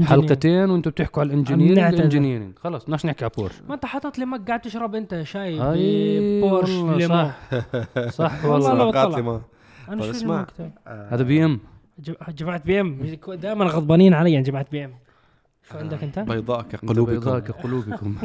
حلقتين 0.00 0.70
وأنتم 0.70 0.90
بتحكوا 0.90 1.22
على 1.22 1.26
ال 1.32 1.36
engineering 1.36 1.78
نعتذر. 1.78 1.98
ال 1.98 2.03
engineering 2.03 2.58
خلص 2.58 2.84
بدناش 2.84 3.06
نحكي 3.06 3.24
على 3.24 3.32
بورش 3.36 3.52
ما 3.68 3.74
انت 3.74 3.86
حاطط 3.86 4.18
لي 4.18 4.24
mug 4.24 4.46
قاعد 4.48 4.60
تشرب 4.60 4.94
انت 4.94 5.22
شاي 5.22 5.58
بورش 6.40 6.70
والله 6.70 6.96
ليمون 6.96 7.08
صح. 7.08 8.10
صح 8.18 8.44
والله 8.44 8.72
أنا 9.88 9.96
طب 10.00 10.04
شو 10.04 10.10
اسمع. 10.10 10.36
المكتب؟ 10.36 10.70
هذا 10.86 11.22
BM 11.22 11.60
جماعة 12.28 12.62
BM 12.64 13.16
دائما 13.28 13.64
غضبانين 13.64 14.14
علي 14.14 14.32
يعني 14.32 14.44
جماعة 14.44 14.66
BM 14.72 14.92
شو 15.70 15.78
آه. 15.78 15.78
عندك 15.78 16.02
أنت؟ 16.02 16.18
بيضاء 16.18 16.66
بيضاء 16.82 17.38
كقلوبكم 17.40 18.16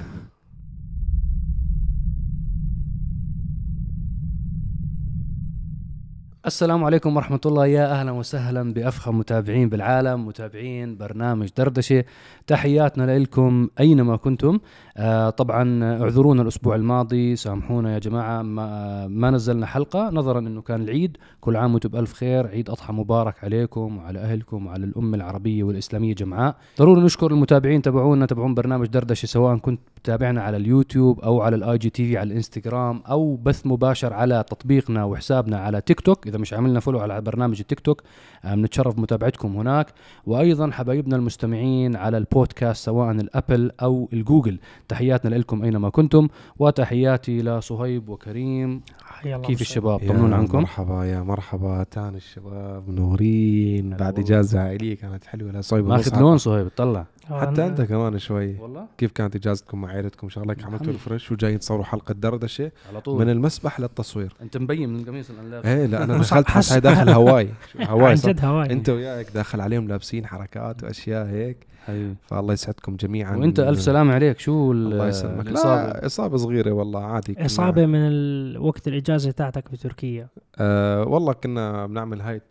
السلام 6.47 6.83
عليكم 6.83 7.15
ورحمة 7.15 7.39
الله. 7.45 7.65
يا 7.67 7.91
أهلا 7.91 8.11
وسهلا 8.11 8.73
بأفخم 8.73 9.17
متابعين 9.17 9.69
بالعالم 9.69 10.27
متابعين 10.27 10.97
برنامج 10.97 11.49
دردشة. 11.57 12.03
تحياتنا 12.47 13.19
لكم 13.19 13.69
أينما 13.79 14.15
كنتم. 14.15 14.59
آه 14.97 15.29
طبعا 15.29 15.83
اعذرونا 15.83 16.41
الأسبوع 16.41 16.75
الماضي. 16.75 17.35
سامحونا 17.35 17.93
يا 17.93 17.99
جماعة 17.99 18.41
ما, 18.41 19.07
ما 19.07 19.31
نزلنا 19.31 19.65
حلقة. 19.65 20.09
نظرا 20.09 20.39
أنه 20.39 20.61
كان 20.61 20.81
العيد. 20.81 21.17
كل 21.41 21.55
عام 21.55 21.73
وأنتم 21.73 21.89
بألف 21.89 22.13
خير. 22.13 22.47
عيد 22.47 22.69
أضحى 22.69 22.93
مبارك 22.93 23.43
عليكم 23.43 23.97
وعلى 23.97 24.19
أهلكم 24.19 24.67
وعلى 24.67 24.85
الأمة 24.85 25.17
العربية 25.17 25.63
والإسلامية 25.63 26.15
جمعاء. 26.15 26.55
ضروري 26.79 27.01
نشكر 27.01 27.31
المتابعين 27.31 27.81
تبعونا 27.81 28.25
تبعون 28.25 28.53
برنامج 28.53 28.87
دردشة 28.87 29.25
سواء 29.25 29.57
كنت 29.57 29.79
تتابعنا 30.03 30.41
على 30.41 30.57
اليوتيوب 30.57 31.19
أو 31.19 31.41
على 31.41 31.55
ال 31.55 31.77
IGTV 31.77 32.17
على 32.17 32.27
الإنستغرام 32.27 33.01
أو 33.09 33.35
بث 33.35 33.65
مباشر 33.65 34.13
على 34.13 34.43
تطبيقنا 34.49 35.03
وحسابنا 35.03 35.57
على 35.57 35.81
تيك 35.81 35.99
توك. 35.99 36.27
اذا 36.37 36.41
مش 36.41 36.53
عملنا 36.53 36.79
follow 36.79 36.99
على 36.99 37.21
برنامج 37.21 37.59
التيك 37.59 37.79
توك. 37.79 38.01
آه، 38.45 38.55
بنتشرف 38.55 38.95
بمتابعتكم 38.95 39.57
هناك. 39.57 39.87
وأيضا 40.25 40.71
حبايبنا 40.71 41.15
المستمعين 41.15 41.95
على 41.95 42.17
البودكاست 42.17 42.85
سواء 42.85 43.11
ال 43.11 43.21
Apple 43.21 43.71
أو 43.81 44.09
الجوجل. 44.13 44.59
تحياتنا 44.87 45.35
لكم 45.35 45.63
أينما 45.63 45.89
كنتم 45.89 46.27
وتحياتي 46.59 47.41
لصهيب 47.41 48.09
وكريم. 48.09 48.81
كيف. 49.23 49.61
الشباب؟ 49.61 50.03
يا 50.03 50.09
طمنونا 50.09 50.35
عنكم. 50.35 50.57
مرحبا 50.57 51.05
يا 51.05 51.21
مرحبا 51.21 51.85
تاني 51.91 52.17
الشباب 52.17 52.89
منورين 52.89 53.89
بعد. 53.89 54.19
إجازة 54.19 54.59
عائلية 54.59 54.95
كانت 54.95 55.25
حلوة. 55.25 55.51
لا 55.51 55.61
صايبه 55.61 55.87
ماخذ 55.87 56.19
لون 56.19 56.37
صهيب 56.37 56.67
طلع. 56.77 56.99
آه، 56.99 57.05
حتى 57.29 57.55
أنا- 57.55 57.59
أنت 57.59 57.81
كمان 57.81 58.19
شوي. 58.19 58.59
والله؟ 58.59 58.85
كيف 58.97 59.11
كانت 59.11 59.35
إجازتكم 59.35 59.81
مع 59.81 59.89
عائلتكم 59.89 60.29
شغلك 60.29 60.63
عملتوا. 60.63 60.93
ال 60.93 61.00
fresh 61.00 61.31
وجايين 61.31 61.59
تصوروا 61.59 61.83
حلقة 61.83 62.13
دردشة 62.13 62.71
على 62.89 63.01
طول. 63.01 63.19
من 63.25 63.29
المسبح 63.29 63.79
للتصوير. 63.79 64.33
أنت 64.41 64.57
مبين 64.57 64.89
من 64.89 64.99
القميص 64.99 65.29
الانلاقي 65.29 65.73
إيه 65.73 65.85
لا 65.85 66.03
أنا 66.03 66.17
دخلت 66.21 66.47
حس- 66.49 66.71
هاي 66.71 66.79
داخل 66.79 67.09
Hawaii. 67.09 67.49
عن 67.79 67.87
Hawaii 67.87 68.15
صح؟ 68.15 68.29
جد 68.29 68.45
Hawaii. 68.45 68.71
أنت 68.71 68.89
وياك 68.89 69.31
داخل 69.31 69.61
عليهم 69.61 69.87
لابسين 69.87 70.25
حركات 70.25 70.83
وأشياء 70.83 71.25
هيك. 71.27 71.67
حبيبي 71.85 72.15
فالله 72.27 72.53
يسعدكم 72.53 72.95
جميعا. 72.95 73.35
وأنت 73.35 73.59
ألف 73.59 73.81
سلامة 73.81 74.13
عليك. 74.13 74.39
شو 74.39 74.71
ال- 74.71 74.93
الله 74.93 75.07
يسلمك. 75.07 75.47
لا 75.47 76.05
إصابة 76.05 76.37
صغيرة 76.37 76.71
والله 76.71 77.03
عادي 77.05 77.45
إصابة 77.45 77.85
من 77.85 78.57
وقت 78.57 78.87
الإجازة 78.87 79.31
تاعتك 79.31 79.71
بتركيا. 79.71 80.27
آه 80.57 81.03
والله 81.03 81.33
كنا 81.33 81.85
بنعمل 81.85 82.21
هاي 82.21 82.41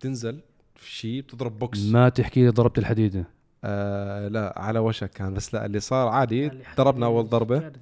تنزل 0.00 0.40
في 0.76 0.90
شيء 0.90 1.22
بتضرب 1.22 1.58
box 1.58 1.86
ما 1.86 2.08
تحكي 2.08 2.42
لي 2.44 2.48
ضربت 2.48 2.78
الحديدة. 2.78 3.24
آه 3.66 4.28
لا 4.28 4.54
على 4.56 4.78
وشك 4.78 5.10
كان 5.10 5.34
بس 5.34 5.54
لا 5.54 5.66
اللي 5.66 5.80
صار 5.80 6.08
عادي 6.08 6.50
ضربنا 6.76 7.06
اول 7.06 7.28
ضربه. 7.28 7.72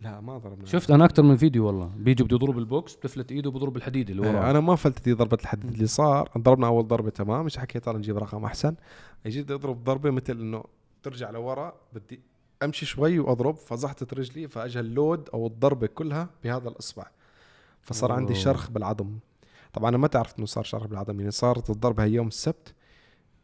لا 0.00 0.20
ما 0.20 0.38
ضربنا. 0.38 0.66
شفت 0.66 0.90
أنا 0.90 1.04
أكثر 1.04 1.22
من 1.22 1.36
فيديو 1.36 1.66
والله. 1.66 1.90
بيجي 1.96 2.24
بده 2.24 2.36
يضرب 2.36 2.58
ال 2.58 2.67
box 2.67 2.94
بتفلت 2.94 3.32
إيده 3.32 3.50
بضرب 3.50 3.76
الحديد 3.76 4.10
اللي 4.10 4.28
آه 4.28 4.30
وراه. 4.30 4.50
أنا 4.50 4.60
ما 4.60 4.76
فلتت 4.76 5.08
ضربة 5.08 5.38
الحديد 5.40 5.70
اللي 5.70 5.86
صار. 5.86 6.30
ضربنا 6.38 6.66
أول 6.66 6.86
ضربة 6.86 7.10
تمام. 7.10 7.44
مش 7.44 7.58
حكيت؟ 7.58 7.86
يلا 7.86 7.98
نجيب 7.98 8.18
رقم 8.18 8.44
أحسن. 8.44 8.74
اجيت 9.26 9.44
بدي 9.44 9.54
أضرب 9.54 9.84
ضربة 9.84 10.10
مثل 10.10 10.40
إنه 10.40 10.64
ترجع 11.02 11.30
لورا 11.30 11.74
بدي 11.92 12.20
أمشي 12.62 12.86
شوي 12.86 13.18
وأضرب. 13.18 13.54
فزحتت 13.54 14.14
رجلي 14.14 14.48
فاجى 14.48 14.80
ال 14.80 14.90
load 14.90 15.28
أو 15.34 15.46
الضربة 15.46 15.86
كلها 15.86 16.28
بهذا 16.44 16.68
الإصبع. 16.68 17.06
فصار 17.82 18.12
عندي 18.12 18.32
أوه. 18.32 18.42
شرخ 18.42 18.70
بالعظم. 18.70 19.18
طبعا 19.72 19.88
أنا 19.88 19.98
ما 19.98 20.06
تعرف 20.06 20.38
إنه 20.38 20.46
صار 20.46 20.64
شرخ 20.64 20.86
بالعظم. 20.86 21.18
يعني 21.18 21.30
صارت 21.30 21.70
الضربة 21.70 22.04
هي 22.04 22.12
يوم 22.12 22.28
السبت. 22.28 22.74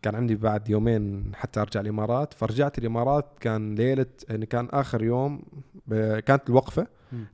كان 0.04 0.15
عندي 0.15 0.34
بعد 0.34 0.69
يومين 0.69 1.32
حتى 1.34 1.60
أرجع 1.60 1.81
الإمارات. 1.81 2.34
فرجعت 2.34 2.78
الإمارات 2.78 3.26
كان 3.41 3.75
ليلة 3.75 4.06
يعني 4.28 4.47
كان 4.47 4.69
آخر 4.72 5.03
يوم 5.03 5.42
كانت 6.26 6.42
الوقفة. 6.48 6.87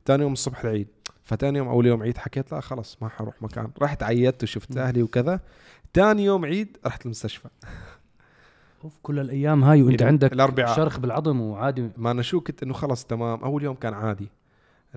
ثاني 0.05 0.23
يوم 0.23 0.33
الصبح 0.33 0.63
العيد. 0.63 0.87
فتاني 1.23 1.57
يوم 1.57 1.67
أول 1.67 1.85
يوم 1.85 2.03
عيد 2.03 2.17
حكيت 2.17 2.51
لا 2.51 2.59
خلص 2.59 2.97
ما 3.01 3.09
حروح 3.09 3.41
مكان. 3.41 3.71
رحت 3.81 4.03
عيدت 4.03 4.43
وشفت. 4.43 4.77
أهلي 4.77 5.03
وكذا. 5.03 5.39
ثاني 5.93 6.25
يوم 6.25 6.45
عيد 6.45 6.77
رحت 6.85 7.05
المستشفى. 7.05 7.47
أوف 8.83 8.93
كل 9.03 9.19
الأيام 9.19 9.63
هاي 9.63 9.83
وأنت 9.83 10.01
يعني 10.01 10.11
عندك 10.11 10.33
الأربعاء. 10.33 10.75
شرخ 10.75 10.99
بالعظم 10.99 11.41
وعادي. 11.41 11.89
ما 11.97 12.11
أنا 12.11 12.21
شو 12.21 12.41
كنت 12.41 12.63
إنه 12.63 12.73
خلص 12.73 13.03
تمام. 13.05 13.43
أول 13.43 13.63
يوم 13.63 13.75
كان 13.75 13.93
عادي. 13.93 14.29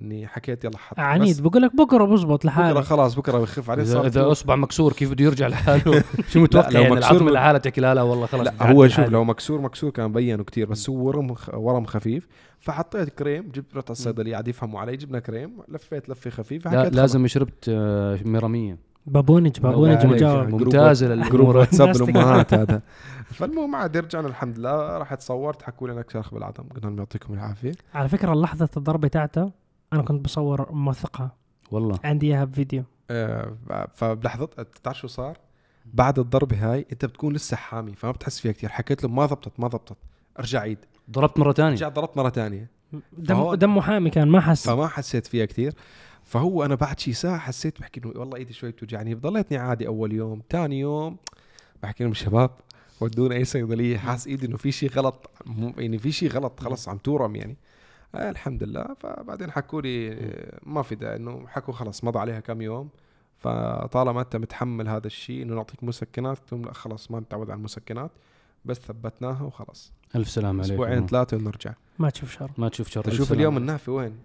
إني 0.03 0.27
حكيت 0.27 0.65
يلا 0.65 0.78
حط. 0.78 0.99
عنيد 0.99 1.43
بقول 1.43 1.62
لك 1.62 1.77
بكرة 1.77 2.05
بزبط 2.05 2.38
بكرة 2.38 2.49
لحالك 2.49 2.84
خلاص 2.84 3.15
بكرة 3.15 3.38
بخف 3.38 3.71
عليه 3.71 3.82
اذا, 3.82 3.93
صار 3.93 4.06
إذا 4.06 4.32
أصبع 4.32 4.56
مكسور 4.56 4.93
كيف 4.93 5.10
بده 5.10 5.25
يرجع 5.25 5.47
لحاله؟ 5.47 6.05
شو 6.31 6.41
متوقع؟ 6.41 6.69
لو 6.69 6.81
يعني 6.81 6.94
مكسور 6.94 7.10
العظم 7.10 7.28
لحالها 7.28 7.59
تحكي 7.59 7.81
لا 7.81 7.94
لا 7.94 8.03
والله 8.03 8.27
خلص 8.27 8.47
لا 8.47 8.72
هو 8.72 8.88
شوف 8.88 9.09
لو 9.09 9.25
مكسور 9.25 9.60
مكسور 9.60 9.91
كان 9.91 10.12
بينه 10.12 10.44
كتير 10.44 10.69
بس 10.69 10.91
هو 10.91 10.97
ورم 10.97 11.34
ورم 11.53 11.84
خفيف. 11.84 12.28
فحطيت 12.60 13.09
كريم 13.09 13.50
جبت 13.54 13.77
رحت 13.77 13.91
على 13.91 13.93
الصيدليه 13.93 14.33
قاعد 14.33 14.49
يفهموا 14.49 14.81
علي 14.81 14.97
جبنا 14.97 15.19
كريم 15.19 15.59
لفيت 15.69 16.09
لفة 16.09 16.31
خفيفة 16.31 16.72
لا 16.72 16.88
لازم 16.88 17.27
شربت 17.27 17.65
آه، 17.69 18.19
ميراميه 18.25 18.78
بابونج 19.06 19.60
بابونج. 19.60 20.06
مجاوب. 20.06 20.49
group 20.49 20.62
ممتازة 20.62 21.15
group 21.15 21.28
للأمور. 21.31 21.56
واتساب 21.60 21.97
الأمهات 21.97 22.54
هذا. 22.54 22.83
فالمهم 23.27 23.77
عاد 23.77 23.97
رجعنا 23.97 24.28
الحمد 24.28 24.59
لله. 24.59 24.99
رحت 24.99 25.21
صورت 25.21 25.62
حكوا 25.62 25.88
لي 25.88 25.94
انك 25.94 26.10
شرخ 26.10 26.34
بالعظم 26.34 26.65
قلنا 26.65 26.87
لهم 26.87 26.99
يعطيكم 26.99 27.34
العافية. 27.34 27.72
على 27.94 28.09
فكرة 28.09 28.34
لحظه 28.34 28.69
الضربة 28.77 29.09
تاعته 29.09 29.64
أنا 29.94 30.03
كنت 30.03 30.25
بصور 30.25 30.72
موثقها 30.72 31.37
والله. 31.71 31.99
عندي 32.05 32.27
إياها 32.27 32.44
بفيديو. 32.44 32.84
آه، 33.10 33.53
فبلحظة 33.94 34.44
بتعرف 34.44 34.99
شو 34.99 35.06
صار؟ 35.06 35.38
بعد 35.94 36.19
الضربه 36.19 36.72
هاي 36.72 36.87
أنت 36.93 37.05
بتكون 37.05 37.32
لسه 37.34 37.56
حامي 37.56 37.93
فما 37.94 38.10
بتحس 38.10 38.41
فيها 38.41 38.53
كثير 38.53 38.71
حكيت 38.71 39.03
له 39.04 39.09
ما 39.10 39.27
زبطت 39.27 39.60
ما 39.60 39.69
زبطت 39.69 39.97
ارجع 40.38 40.60
عيد. 40.60 40.78
ضربت 41.10 41.38
مرة 41.38 41.53
ثانية 41.53 41.72
رجعت 41.75 41.93
ضربت 41.93 42.16
مرة 42.16 42.31
ثانية 42.31 42.71
دم 43.19 43.54
دمه 43.54 43.81
حامي 43.83 44.10
كان 44.10 44.28
ما 44.28 44.41
حس. 44.41 44.66
فما 44.69 44.88
حسيت 44.88 45.27
فيها 45.27 45.44
كثير 45.44 45.75
فهو 46.25 46.65
أنا 46.65 46.75
بعد 46.75 47.00
شي 47.00 47.12
ساعة 47.12 47.38
حسيت 47.38 47.81
بحكي 47.81 48.00
إنه 48.00 48.12
والله 48.16 48.37
إيدي 48.38 48.53
شوي 48.53 48.71
بتوجعني. 48.71 49.15
ضليتني 49.15 49.59
عادي 49.59 49.87
أول 49.87 50.12
يوم 50.12 50.43
ثاني 50.50 50.81
يوم 50.81 51.16
بحكي 51.83 52.04
لهم 52.04 52.10
الشباب 52.12 52.50
ودونا 53.00 53.34
أي 53.34 53.44
صيدلية 53.44 53.99
حاس 53.99 54.27
إيدي 54.27 54.47
إنه 54.47 54.56
في 54.56 54.72
شيء 54.72 54.91
غلط 54.91 55.31
مو- 55.47 55.75
يعني 55.78 55.99
في 55.99 56.12
شيء 56.12 56.31
غلط 56.31 56.60
خلص 56.60 56.88
عم 56.88 56.99
تورم 56.99 57.37
يعني. 57.37 57.56
آه 58.15 58.31
الحمد 58.31 58.63
لله. 58.63 58.87
فبعدين 59.01 59.51
حكوا 59.51 59.81
لي 59.81 60.17
ما 60.63 60.83
في 60.83 60.95
داعي 60.95 61.17
إنه 61.17 61.47
حكوا 61.47 61.75
خلص 61.75 62.05
مضى 62.05 62.19
عليها 62.19 62.41
كم 62.41 62.63
يوم. 62.63 62.89
فطالما 63.39 64.21
أنت 64.21 64.37
متحمل 64.37 64.89
هذا 64.89 65.07
الشيء 65.07 65.43
إنه 65.43 65.55
نعطيك 65.55 65.85
مسكنات 65.85 66.39
قلت 66.39 66.53
لهم 66.53 66.65
لا 66.65 66.73
خلص 66.73 67.11
ما 67.11 67.21
نتعود 67.21 67.51
على 67.51 67.59
المسكنات 67.59 68.11
بس 68.65 68.79
ثبتناها 68.79 69.43
وخلص 69.43 69.93
ألف 70.17 70.29
سلام 70.29 70.61
عليك 70.61 70.71
أسبوعين 70.73 71.07
ثلاثة 71.07 71.37
ونرجع. 71.37 71.73
ما 71.99 72.11
تشوف 72.11 72.33
شر. 72.33 72.51
ما 72.59 72.69
تشوف 72.69 72.89
شر. 72.89 73.03
تشوف. 73.03 73.33
اليوم 73.33 73.57
النافي 73.57 73.91
وين. 73.91 74.19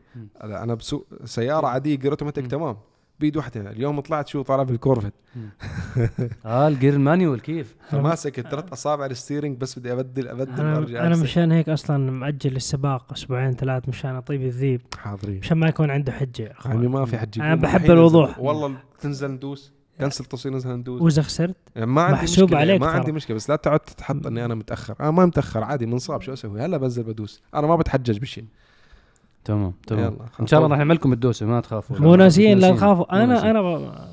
أنا 0.44 0.64
أنا 0.64 0.74
بسوق 0.74 1.08
سيارة 1.26 1.68
عادية 1.68 1.96
gear 1.96 2.12
automatic 2.12 2.44
مم. 2.44 2.50
تمام. 2.50 2.78
بيد 3.20 3.38
واحدة 3.38 3.72
اليوم 3.72 4.00
طلعت 4.00 4.28
شو 4.28 4.42
طالع 4.42 4.64
بال 4.64 4.73
Corvette. 4.73 5.14
آه 6.46 6.68
ال 6.68 6.73
gear 6.73 6.94
ال 6.94 7.01
manual 7.01 7.42
كيف؟ 7.42 7.76
فماسك 7.90 8.42
ثلاث 8.42 8.74
أصابع 8.74 9.06
ال 9.06 9.11
steering 9.11 9.58
بس 9.58 9.80
بدي 9.80 9.94
ابدل 9.94 10.28
أبدل 10.28 10.62
أنا 10.62 10.74
وارجع 10.74 11.00
أنا 11.00 11.08
أرسل. 11.08 11.24
مشان 11.24 11.52
هيك 11.52 11.70
أصلا 11.70 12.12
مأجل 12.12 12.56
السباق 12.56 13.14
أسبوعين 13.14 13.54
ثلاث 13.54 13.90
مشان 13.90 14.16
أطيب 14.16 14.42
الذيب. 14.42 14.82
حاضرين. 14.98 15.40
مشان 15.40 15.58
ما 15.58 15.68
يكون 15.68 15.92
عنده 15.92 16.12
حجة. 16.12 16.54
يعني 16.66 16.88
ما 16.88 17.06
في 17.06 17.18
حد 17.18 17.40
أنا 17.40 17.56
بحب 17.56 17.92
الوضوح. 17.92 18.40
والله 18.40 18.78
تنزل 19.00 19.32
ندوس. 19.32 19.74
كنسل 20.00 20.26
تصوير 20.26 20.54
ننزل 20.54 20.70
ندوس. 20.70 21.02
وإذا 21.02 21.22
خسرت 21.22 21.56
يعني 21.76 21.88
ما 21.92 22.02
عندي 22.02 22.16
محسوب 22.16 22.44
مشكلة 22.44 22.60
عليك 22.60 22.82
ما. 22.82 22.88
عندي 22.88 23.12
مشكلة 23.12 23.36
بس 23.36 23.50
لا 23.50 23.56
تقعد 23.56 23.80
تتحط 23.80 24.28
إني 24.28 24.46
أنا 24.46 24.56
متأخر. 24.56 24.96
أنا 25.00 25.12
ما 25.12 25.26
متأخر 25.26 25.64
عادي 25.64 25.86
منصاب 25.86 26.22
شو 26.22 26.34
أسوي؟ 26.34 26.62
هلا 26.62 26.78
بنزل 26.78 27.04
بدوس. 27.04 27.42
أنا 27.56 27.68
ما 27.68 27.76
بتحجج 27.76 28.18
بشيء 28.18 28.46
تمام 29.50 29.74
تمام 29.88 30.14
يلا 30.14 30.26
إن 30.40 30.48
شاء 30.48 30.60
الله 30.60 30.70
راح 30.72 30.78
نعمل 30.78 30.96
لكم 30.96 31.14
الدوسة 31.14 31.46
ما 31.46 31.62
تخافوا 31.62 32.00
مو 32.00 32.16
ناسيين 32.16 32.60
لا. 32.60 32.76
تخافوا 32.76 33.24
أنا. 33.24 33.50
أنا. 33.50 34.08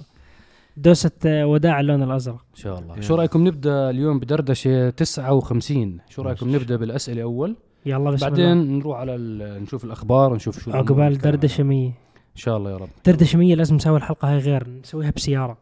دوسة 0.77 1.11
آه، 1.27 1.47
وداع 1.47 1.81
اللون 1.81 2.03
الأزرق 2.03 2.35
إن 2.35 2.55
شاء 2.61 2.79
الله. 2.79 3.01
شو 3.01 3.15
رأيكم 3.15 3.47
نبدأ 3.49 3.91
اليوم 3.91 4.19
بدردشة 4.19 4.91
59 4.91 5.99
شو 6.09 6.23
رأيكم. 6.23 6.55
نبدأ 6.57 6.77
بالأسئلة 6.77 7.23
أول 7.23 7.57
يلا 7.87 8.11
بسم 8.11 8.27
الله 8.27 8.29
بعدين 8.37 8.79
نروح 8.79 8.99
على 8.99 9.15
ال- 9.15 9.63
نشوف 9.63 9.85
الأخبار 9.85 10.35
نشوف 10.35 10.59
شو 10.65 10.71
عقبال 10.73 11.19
دردشة 11.19 11.63
100 11.65 11.85
عنها. 11.87 11.97
إن 12.33 12.41
شاء 12.43 12.57
الله 12.57 12.71
يا 12.71 12.77
رب 12.77 12.89
دردشة 13.07 13.37
100 13.39 13.55
لازم 13.55 13.75
نسوي 13.77 13.97
الحلقة 13.97 14.33
هاي 14.33 14.39
غير 14.39 14.69
نسويها 14.69 15.11
بسيارة 15.11 15.59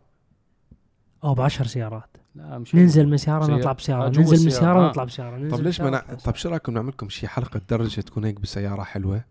أو 1.25 1.35
بعشر 1.35 1.65
سيارات 1.67 2.17
لا 2.35 2.59
مش 2.59 2.75
ننزل 2.75 3.09
من 3.09 3.17
سياره 3.17 3.45
سيارة. 3.47 3.59
نطلع 3.59 3.71
آه، 3.71 3.75
بسياره 3.75 4.09
جوا 4.09 4.23
ننزل 4.23 4.45
من. 4.45 4.51
سياره 4.51 4.87
آه. 4.87 4.89
نطلع 4.89 5.05
بسيارة 5.05 5.37
ننزل 5.37 5.57
طب 5.59 5.63
ليش 5.65 5.81
ما. 5.81 6.03
طب 6.25 6.35
شو 6.35 6.49
رأيكم 6.49 6.73
نعمل 6.75 6.89
لكم 6.89 7.09
شي 7.09 7.29
حلقة 7.29 7.61
دردشة 7.71 8.01
تكون 8.01 8.25
هيك 8.25 8.41
بسيارة 8.41 8.83
حلوة 8.83 9.25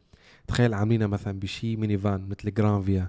تخيل 0.48 0.74
عاملينها 0.74 1.08
مثلا 1.08 1.40
بشي 1.40 1.76
mini 1.76 1.98
van 1.98 2.30
مثل 2.30 2.54
Granvia. 2.54 3.08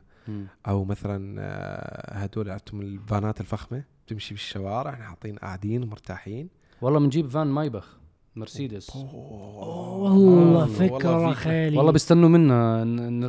أو 0.69 0.85
مثلا 0.85 1.37
آه، 1.41 2.15
هدول 2.19 2.51
عرفتم 2.51 2.81
الفانات 2.81 3.41
الفخمة 3.41 3.85
بتمشي 4.07 4.35
بالشوارع 4.35 4.91
إحنا 4.91 5.05
حاطين 5.05 5.37
قاعدين 5.37 5.83
ومرتاحين 5.83 6.49
والله 6.83 6.99
بنجيب 7.01 7.29
فان 7.29 7.47
Maybach 7.47 7.99
مرسيدس. 8.37 8.97
والله 8.97 10.13
والله 10.13 10.67
فكرة. 10.67 11.29
فيك. 11.29 11.37
خيالي 11.37 11.77
والله 11.77 11.93
بيستنوا 11.93 12.29
منا 12.29 12.85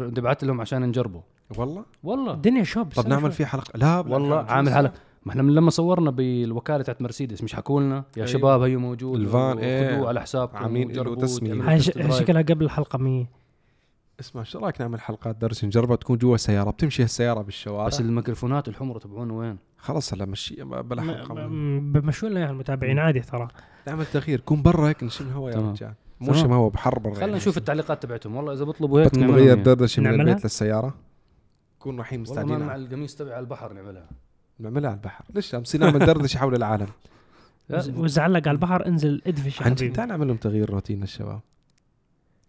نبعث 0.10 0.44
لهم 0.44 0.62
عشان 0.62 0.82
نجربه. 0.82 1.24
والله؟ 1.58 1.86
والله. 2.04 2.34
الدنيا 2.34 2.64
شوب 2.64 2.88
طب 2.94 3.08
نعمل 3.08 3.32
فيه 3.32 3.46
حلقة. 3.46 3.78
لا 3.78 4.00
والله 4.00 4.38
عامل. 4.38 4.70
حلقة. 4.74 4.94
ما 5.26 5.32
إحنا 5.32 5.44
من 5.44 5.56
لما 5.56 5.70
صورنا 5.70 6.12
بالوكالة 6.12 6.84
تاعت 6.84 7.02
مرسيدس 7.02 7.44
مش 7.44 7.56
حكوا 7.56 7.82
لنا 7.82 7.96
يا 7.96 8.04
أيوة. 8.18 8.26
شباب 8.28 8.62
هيو 8.62 8.80
موجود. 8.80 9.20
الفان، 9.20 9.58
إيه. 9.58 9.96
خذوه 9.96 10.08
على 10.08 10.22
حسابكم 10.22 10.58
عاملين 10.58 10.92
له 10.92 11.16
drive. 11.16 12.12
شكلها 12.12 12.42
قبل 12.42 12.66
الحلقة 12.66 12.98
100 13.00 13.26
اسمع 14.20 14.44
شو 14.44 14.60
رأيك 14.60 14.82
نعمل 14.82 15.02
حلقات 15.02 15.36
درس 15.36 15.66
نجربها 15.66 15.96
تكون 15.96 16.18
جوا 16.18 16.38
سياره 16.38 16.72
بتمشي 16.72 17.04
السيارة 17.04 17.42
بالشوارع. 17.42 17.88
بس 17.88 18.02
الميكروفونات 18.02 18.68
الحمر 18.68 19.00
تبعونه 19.00 19.38
وين؟ 19.38 19.58
خلاص 19.78 20.14
هلا 20.14 20.26
مشي. 20.26 20.64
بلا 20.64 21.02
حلقه 21.02 21.48
بمشوا 21.80 22.30
لنا 22.30 22.40
يعني 22.40 22.52
المتابعين 22.52 23.00
عادي 23.00 23.20
ترى. 23.20 23.48
نعمل 23.88 24.06
تغيير. 24.06 24.40
كون 24.40 24.62
برا 24.62 24.90
هيك 24.90 25.04
نشم 25.04 25.32
هوا 25.32 25.52
يا. 25.52 25.56
رجال. 25.56 25.94
مو 26.20 26.34
شم 26.34 26.54
هوا 26.54 26.70
بحر 26.70 27.00
برا 27.00 27.14
خلينا 27.14 27.26
يعني. 27.26 27.38
نشوف 27.38 27.58
التعليقات 27.58 28.04
تبعتهم. 28.04 28.36
والله 28.36 28.54
إذا 28.54 28.66
بيطلبوا 28.66 29.02
هيك 29.02 29.08
بدكم 29.08 29.24
نغير 29.24 29.48
يعني. 29.48 29.64
دردشة 29.64 30.02
من؟ 30.02 30.22
البيت 30.22 30.44
للسيارة؟ 30.44 30.94
نكون 31.80 31.98
رايحين 31.98 32.20
والله 32.20 32.44
مستعدين. 32.44 32.66
مع 32.68 32.76
القميص 32.76 33.16
تبع 33.16 33.40
البحر 33.40 33.74
نعملها. 33.74 34.10
نعملها 34.60 34.90
على 34.90 34.98
البحر. 34.98 35.26
ليش؟ 35.34 35.56
بصير 35.56 35.82
نعمل 35.82 36.00
دردشة 36.00 36.38
حول 36.38 36.56
العالم. 36.56 36.88
لا، 37.70 37.84
واذا 37.96 38.22
علق 38.22 38.48
على 38.48 38.52
البحر 38.52 38.86
انزل 38.86 39.22
ادفش 39.28 39.62
يا 39.62 39.66
عن 39.66 39.72
جد 39.72 39.78
حبيبي. 39.78 39.96
تعال 39.96 40.10
نعمل 40.10 40.28
لهم 40.28 40.38
تغيير 40.38 40.70
روتين 40.70 41.04
الشباب. 41.04 41.40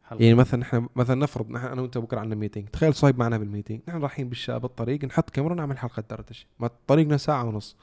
حلقة. 0.06 0.22
يعني 0.22 0.34
مثلا 0.34 0.62
إحنا 0.62 0.88
مثلا 0.96 1.20
نفرض 1.20 1.50
نحن 1.50 1.66
أنا 1.66 1.82
وأنت 1.82 1.98
بكرة 1.98 2.20
عندنا 2.20 2.34
meeting 2.40 2.68
تخيل 2.68 2.94
صايب 2.94 3.18
معنا 3.18 3.38
بال 3.38 3.47
meeting 3.47 3.80
نحن 3.88 3.98
رايحين 3.98 4.28
بالشارع 4.28 4.58
بالطريق 4.58 5.04
نحط 5.04 5.30
كاميرا 5.30 5.54
نعمل 5.54 5.78
حلقة 5.78 6.04
دردشه 6.10 6.46
ما 6.60 6.70
طريقنا 6.86 7.16
ساعة 7.16 7.44
ونص. 7.44 7.76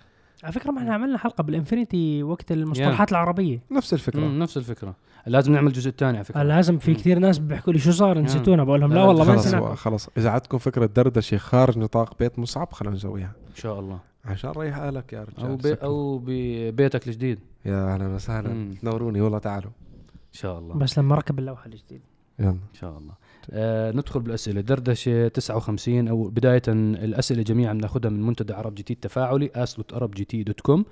على 0.43 0.53
فكرة 0.53 0.71
ما 0.71 0.79
إحنا 0.79 0.93
عملنا 0.93 1.17
حلقة 1.17 1.41
بال 1.41 1.58
Infiniti 1.58 2.23
وقت 2.23 2.51
المصطلحات 2.51 3.11
العربية. 3.11 3.59
نفس 3.71 3.93
الفكرة. 3.93 4.19
مم، 4.19 4.39
نفس 4.39 4.57
الفكرة. 4.57 4.95
لازم 5.27 5.53
نعمل 5.53 5.71
جزء 5.71 5.91
ثاني 5.91 6.17
على 6.17 6.25
فكرة. 6.25 6.43
لازم 6.43 6.77
في. 6.77 6.93
كثير 6.93 7.19
ناس 7.19 7.39
بيحكوا 7.39 7.73
لي 7.73 7.79
شو 7.79 7.91
صار. 7.91 8.19
نسيتونا. 8.19 8.63
بقول 8.63 8.81
لهم 8.81 8.89
لا، 8.89 8.95
لا 8.95 8.99
لا، 8.99 9.07
والله 9.07 9.23
ما 9.25 9.33
خلص 9.33 9.47
نسينا 9.47 9.75
خلص 9.75 10.09
إذا 10.17 10.29
عندكم 10.29 10.57
فكرة 10.57 10.85
دردشه 10.85 11.37
خارج 11.37 11.77
نطاق 11.77 12.17
بيت 12.19 12.39
مصعب 12.39 12.71
خلينا 12.71 12.95
نسويها. 12.95 13.33
إن 13.49 13.55
شاء 13.55 13.79
الله. 13.79 13.99
عشان 14.25 14.51
نريح 14.51 14.77
أهلك 14.77 15.13
يا 15.13 15.23
رجال. 15.23 15.45
أو 15.45 15.55
بي. 15.55 15.73
أو 15.73 16.21
ببيتك 16.25 17.07
الجديد. 17.07 17.39
يا 17.65 17.93
أهلا 17.93 18.07
وسهلا. 18.07 18.75
تنوروني 18.81 19.21
والله 19.21 19.37
تعالوا. 19.37 19.71
إن 20.11 20.39
شاء 20.39 20.59
الله. 20.59 20.75
بس 20.75 20.99
لما 20.99 21.15
ركب 21.15 21.39
اللوحة 21.39 21.65
الجديدة. 21.65 22.03
يلا. 22.43 22.51
إن 22.51 22.73
شاء 22.79 22.97
الله. 22.97 23.13
آه 23.51 23.91
ندخل 23.91 24.19
بالأسئلة. 24.19 24.61
دردشة 24.61 25.27
59 25.27 26.07
أو 26.07 26.23
بداية 26.29 26.61
الأسئلة 26.67 27.43
جميعا 27.43 27.73
بناخذها 27.73 28.09
من 28.09 28.23
منتدى 28.23 28.53
عرب 28.53 28.75
GT 28.75 28.93
التفاعلي 28.93 29.49
ask 29.55 29.75
ArabGT 29.75 30.13
dot 30.15 30.61
com. 30.61 30.85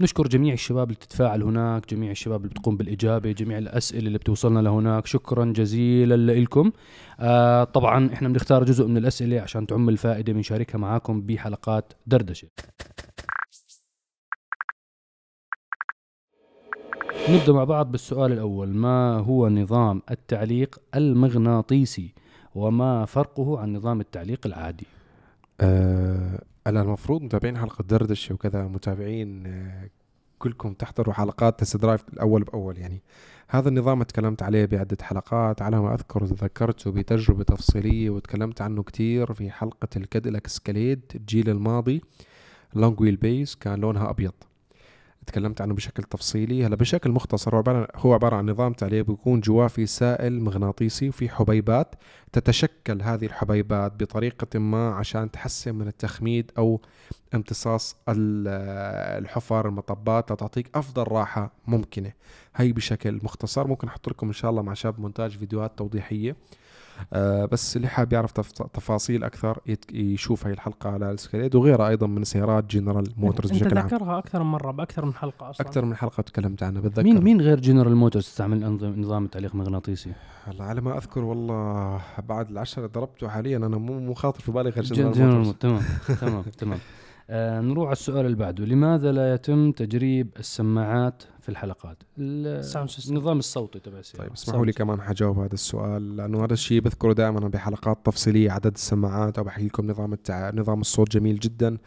نشكر 0.00 0.28
جميع 0.28 0.54
الشباب 0.54 0.86
اللي 0.88 0.94
بتتفاعل 0.94 1.42
هناك 1.42 1.94
جميع 1.94 2.10
الشباب 2.10 2.40
اللي 2.40 2.50
بتقوم 2.50 2.76
بالإجابة 2.76 3.32
جميع 3.32 3.58
الأسئلة 3.58 4.06
اللي 4.06 4.18
بتوصلنا 4.18 4.60
لهناك. 4.60 5.06
شكرا 5.06 5.44
جزيلا 5.44 6.32
لكم 6.32 6.72
آه 7.20 7.64
طبعا 7.64 8.12
إحنا 8.12 8.28
بنختار 8.28 8.64
جزء 8.64 8.86
من 8.86 8.96
الأسئلة 8.96 9.40
عشان 9.40 9.66
تعم 9.66 9.88
الفائدة 9.88 10.32
بنشاركها 10.32 10.78
معاكم 10.78 11.20
بحلقات 11.20 11.92
دردشة. 12.06 12.48
نبدأ 17.30 17.52
مع 17.52 17.64
بعض 17.64 17.92
بالسؤال 17.92 18.32
الأول. 18.32 18.68
ما 18.68 19.18
هو 19.18 19.48
نظام 19.48 20.02
التعليق 20.10 20.80
المغناطيسي؟ 20.94 22.12
وما 22.54 23.04
فرقه 23.04 23.58
عن 23.58 23.76
نظام 23.76 24.00
التعليق 24.00 24.46
العادي؟ 24.46 24.86
آه 25.60 26.42
أنا 26.66 26.82
المفروض 26.82 27.22
متابعين 27.22 27.58
حلقة 27.58 27.82
دردشة 27.82 28.34
وكذا 28.34 28.62
متابعين 28.62 29.46
آه 29.46 29.90
كلكم 30.38 30.72
تحضروا 30.72 31.14
حلقات 31.14 31.60
test 31.60 31.76
drive 31.76 32.04
الأول 32.12 32.42
بأول 32.42 32.78
يعني. 32.78 33.02
هذا 33.48 33.68
النظام 33.68 34.02
تكلمت 34.02 34.42
عليه 34.42 34.64
بعدة 34.64 34.96
حلقات 35.02 35.62
على 35.62 35.80
ما 35.80 35.94
أذكر 35.94 36.24
ذكرته 36.24 36.90
بتجربة 36.90 37.44
تفصيلية 37.44 38.10
وتكلمت 38.10 38.60
عنه 38.60 38.82
كتير 38.82 39.32
في 39.32 39.50
حلقة 39.50 39.88
ال 39.96 40.02
Cadillac 40.02 40.46
Escalade 40.46 41.00
الجيل 41.14 41.50
الماضي. 41.50 42.02
long 42.74 43.00
wheelbase 43.00 43.54
كان 43.54 43.80
لونها 43.80 44.10
أبيض. 44.10 44.32
تكلمت 45.28 45.60
عنه 45.60 45.74
بشكل 45.74 46.02
تفصيلي. 46.02 46.66
هلا 46.66 46.76
بشكل 46.76 47.10
مختصر 47.10 47.54
هو 47.54 47.58
عبارة 47.58 47.88
هو 47.96 48.14
عبارة 48.14 48.36
عن 48.36 48.50
نظام 48.50 48.72
تعليق 48.72 49.06
بيكون 49.06 49.40
جواه 49.40 49.66
في 49.66 49.86
سائل 49.86 50.40
مغناطيسي 50.40 51.08
وفي 51.08 51.28
حبيبات. 51.28 51.94
تتشكل 52.32 53.02
هذه 53.02 53.26
الحبيبات 53.26 53.92
بطريقة 54.02 54.58
ما 54.58 54.90
عشان 54.90 55.30
تحسن 55.30 55.74
من 55.74 55.88
التخميد 55.88 56.52
أو 56.58 56.80
امتصاص 57.34 57.96
ال- 58.08 58.48
الحفر 59.22 59.68
المطبات 59.68 60.32
لتعطيك 60.32 60.70
أفضل 60.74 61.12
راحة 61.12 61.52
ممكنة. 61.66 62.12
هي 62.56 62.72
بشكل 62.72 63.20
مختصر. 63.22 63.66
ممكن 63.66 63.88
أحط 63.88 64.08
لكم 64.08 64.26
إن 64.26 64.32
شاء 64.32 64.50
الله 64.50 64.62
مع 64.62 64.74
شاب 64.74 65.00
مونتاج 65.00 65.30
فيديوهات 65.38 65.78
توضيحية. 65.78 66.36
بس 67.52 67.76
اللي 67.76 67.88
حاب 67.88 68.12
يعرف 68.12 68.32
تف- 68.32 68.52
تفاصيل 68.52 69.24
أكثر 69.24 69.58
يت- 69.66 69.92
يشوف 69.94 70.46
هاي 70.46 70.52
الحلقة 70.52 70.90
على 70.90 71.10
ال 71.10 71.15
Escalade 71.15 71.54
وغيرها 71.54 71.88
أيضا 71.88 72.06
من 72.06 72.24
سيارات 72.24 72.64
جنرال 72.70 73.04
موتورز 73.16 73.50
بشكل 73.50 73.78
عام. 73.78 73.86
ذكرها 73.86 74.18
أكثر 74.18 74.42
من 74.42 74.50
مرة 74.50 74.70
بأكثر 74.72 75.04
من 75.04 75.14
حلقة 75.14 75.50
أصلا. 75.50 75.66
أكثر 75.66 75.84
من 75.84 75.96
حلقة 75.96 76.20
تكلمت 76.22 76.62
عنها 76.62 76.80
بتذكر. 76.82 77.02
مين 77.02 77.22
مين 77.24 77.40
غير 77.40 77.60
جنرال 77.60 77.96
موتورز 77.96 78.24
تستعمل 78.24 78.60
أنظم- 78.78 78.98
نظام 78.98 79.24
التعليق 79.24 79.50
المغناطيسي 79.54 80.12
هلا 80.46 80.64
على 80.64 80.80
ما 80.80 80.98
أذكر 80.98 81.24
والله 81.24 82.00
بعد 82.28 82.50
العشا 82.50 82.78
اللي 82.78 82.92
ضربته 82.94 83.28
حاليا 83.28 83.56
أنا 83.56 83.78
مو 83.78 83.98
مو 84.00 84.14
خاطر 84.14 84.40
في 84.40 84.52
بالي 84.52 84.70
غير 84.70 84.84
جن- 84.84 84.94
جنرال 84.94 85.12
جنرال 85.12 85.34
موتورز. 85.36 85.46
مو- 85.46 85.52
تمام 85.52 85.82
تمام 86.20 86.42
تمام. 86.58 86.78
آه 87.30 87.60
نروح 87.60 87.86
على 87.86 87.92
السؤال 87.92 88.26
اللي 88.26 88.36
بعده. 88.36 88.64
لماذا 88.64 89.12
لا 89.12 89.34
يتم 89.34 89.72
تجريب 89.72 90.30
السماعات 90.38 91.22
في 91.40 91.48
الحلقات. 91.48 92.02
النظام 92.18 93.38
الصوتي 93.38 93.78
تبع 93.78 93.98
السيارة. 93.98 94.24
طيب 94.24 94.32
اسمحوا 94.32 94.66
لي 94.66 94.72
كمان 94.72 95.00
حجاوب 95.00 95.38
هذا 95.38 95.54
السؤال 95.54 96.16
لأنه 96.16 96.44
هذا 96.44 96.52
الشيء 96.52 96.80
بذكره 96.80 97.12
دائما 97.12 97.48
بحلقات 97.48 98.06
تفصيلية 98.06 98.50
عدد 98.50 98.74
السماعات 98.74 99.38
أو 99.38 99.44
بحكي 99.44 99.66
لكم 99.66 99.90
نظام 99.90 100.12
التع... 100.12 100.50
نظام 100.54 100.80
الصوت 100.80 101.10
جميل 101.10 101.38
جدا. 101.38 101.78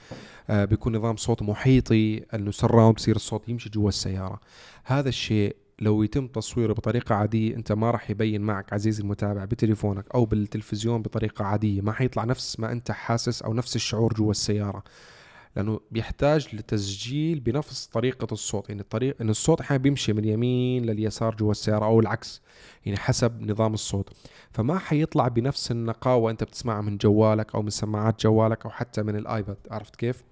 آه 0.49 0.65
بيكون 0.65 0.95
نظام 0.95 1.15
صوت 1.15 1.43
محيطي 1.43 2.17
إنه 2.17 2.51
surround 2.51 2.95
بصير 2.95 3.15
الصوت 3.15 3.49
يمشي 3.49 3.69
جوا 3.69 3.89
السيارة. 3.89 4.39
هذا 4.83 5.09
الشيء 5.09 5.55
لو 5.79 6.03
يتم 6.03 6.27
تصويره 6.27 6.73
بطريقة 6.73 7.15
عادية 7.15 7.55
أنت 7.55 7.71
ما 7.71 7.91
راح 7.91 8.09
يبين 8.09 8.41
معك 8.41 8.73
عزيزي 8.73 9.03
المتابع 9.03 9.45
بتليفونك 9.45 10.05
أو 10.15 10.25
بالتلفزيون 10.25 11.01
بطريقة 11.01 11.45
عادية. 11.45 11.81
ما 11.81 11.91
حيطلع 11.91 12.23
نفس 12.23 12.59
ما 12.59 12.71
أنت 12.71 12.91
حاسس 12.91 13.41
أو 13.41 13.53
نفس 13.53 13.75
الشعور 13.75 14.13
جوا 14.13 14.31
السيارة. 14.31 14.83
لأنه 15.55 15.79
بيحتاج 15.91 16.55
لتسجيل 16.55 17.39
بنفس 17.39 17.85
طريقة 17.85 18.27
الصوت. 18.31 18.69
يعني 18.69 18.81
الطريق 18.81 19.15
إن 19.21 19.29
الصوت 19.29 19.61
أحيانا 19.61 19.83
بيمشي 19.83 20.13
من 20.13 20.19
اليمين 20.19 20.85
لليسار 20.85 21.35
جوا 21.35 21.51
السيارة 21.51 21.85
أو 21.85 21.99
العكس 21.99 22.41
يعني 22.85 22.97
حسب 22.97 23.41
نظام 23.41 23.73
الصوت. 23.73 24.09
فما 24.51 24.79
حيطلع 24.79 25.27
بنفس 25.27 25.71
النقاوة 25.71 26.31
انت 26.31 26.43
بتسمعها 26.43 26.81
من 26.81 26.97
جوالك 26.97 27.55
أو 27.55 27.61
من 27.61 27.69
سماعات 27.69 28.21
جوالك 28.21 28.65
أو 28.65 28.71
حتى 28.71 29.03
من 29.03 29.15
الآيباد. 29.15 29.57
عرفت 29.71 29.95
كيف؟ 29.95 30.23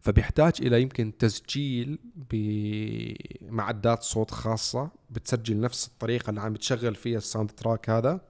فبيحتاج 0.00 0.52
إلى 0.60 0.82
يمكن 0.82 1.12
تسجيل 1.18 1.98
بمعدات 2.30 4.02
صوت 4.02 4.30
خاصة 4.30 4.90
بتسجل 5.10 5.60
نفس 5.60 5.86
الطريقة 5.86 6.30
اللي 6.30 6.40
عم 6.40 6.52
بتشغل 6.52 6.94
فيها 6.94 7.18
ال 7.18 7.50
soundtrack 7.50 7.90
هذا. 7.90 8.20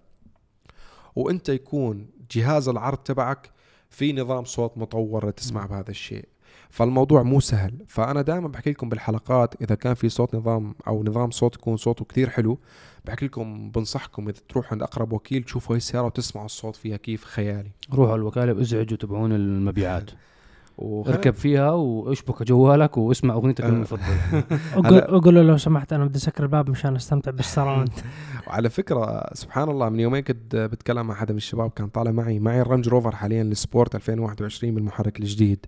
وأنت 1.17 1.49
يكون 1.49 2.07
جهاز 2.31 2.69
العرض 2.69 2.99
تبعك 2.99 3.51
في 3.95 4.13
نظام 4.13 4.45
صوت 4.45 4.79
مطور 4.79 5.29
لتسمع 5.29 5.67
بهذا 5.67 5.91
الشيء. 5.91 6.25
فالموضوع 6.71 7.23
مو 7.23 7.41
سهل. 7.41 7.75
فأنا 7.89 8.23
دائما 8.23 8.49
بحكي 8.49 8.71
لكم 8.71 8.89
بالحلقات 8.89 9.63
إذا 9.63 9.75
كان 9.75 9.95
في 9.95 10.09
صوت 10.09 10.35
نظام 10.35 10.75
أو 10.87 11.05
نظام 11.05 11.31
صوت 11.31 11.55
يكون 11.55 11.77
صوته 11.77 12.05
كثير 12.05 12.31
حلو 12.31 12.59
بحكي 13.05 13.27
لكم 13.27 13.71
بنصحكم 13.71 14.29
إذا 14.29 14.39
تروحوا 14.49 14.73
عند 14.73 14.83
أقرب 14.83 15.13
وكيل 15.13 15.43
تشوفوا 15.43 15.75
هي 15.75 15.77
السيارة 15.77 16.07
وتسمعوا 16.07 16.47
الصوت 16.47 16.77
فيها 16.77 16.97
كيف 16.97 17.25
خيالي. 17.25 17.71
روحوا 17.93 18.13
على 18.13 18.21
الوكالة 18.21 18.53
وأزعجوا 18.53 18.99
تبعون 18.99 19.33
المبيعات. 19.33 20.11
اركب 20.79 21.35
فيها 21.35 21.71
واشبك 21.71 22.43
جوالك 22.43 22.97
واسمع 22.99 23.35
أغنيتك. 23.35 23.65
المفضلة. 23.65 24.45
أقول 25.17 25.35
له 25.35 25.43
لو 25.43 25.57
سمحت 25.57 25.93
أنا 25.93 26.05
بدي 26.05 26.19
أسكر 26.19 26.43
الباب 26.43 26.71
مشان 26.71 26.97
أستمتع 26.97 27.31
بال 27.31 27.43
surround 27.43 27.91
وعلى 28.47 28.71
فكرة 28.71 29.35
سبحان 29.35 29.69
الله 29.69 29.89
من 29.89 30.01
يومين 30.01 30.23
كنت 30.23 30.57
بتكلم 30.57 31.07
مع 31.07 31.15
حدا 31.15 31.33
من 31.33 31.37
الشباب 31.37 31.71
كان 31.71 31.89
طالع 31.89 32.11
معي 32.11 32.39
معي 32.39 32.61
ال 32.61 32.66
Range 32.66 32.89
Rover 32.89 33.17
حاليا 33.17 33.43
ال 33.43 33.52
Sport 33.52 33.95
2021 33.95 34.75
بالمحرك 34.75 35.21
الجديد. 35.21 35.67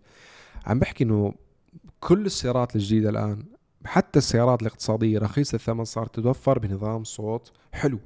عم 0.67 0.79
بحكي 0.79 1.05
إنه 1.05 1.35
كل 2.01 2.27
السيارات 2.27 2.77
الجديدة 2.77 3.11
الآن 3.11 3.43
حتى 3.85 4.19
السيارات 4.19 4.63
الاقتصادية 4.63 5.19
رخيصة 5.19 5.57
الثمن 5.57 5.85
صارت 5.85 6.15
تتوفر 6.15 6.59
بنظام 6.59 7.05
صوت 7.05 7.53
حلو. 7.73 7.99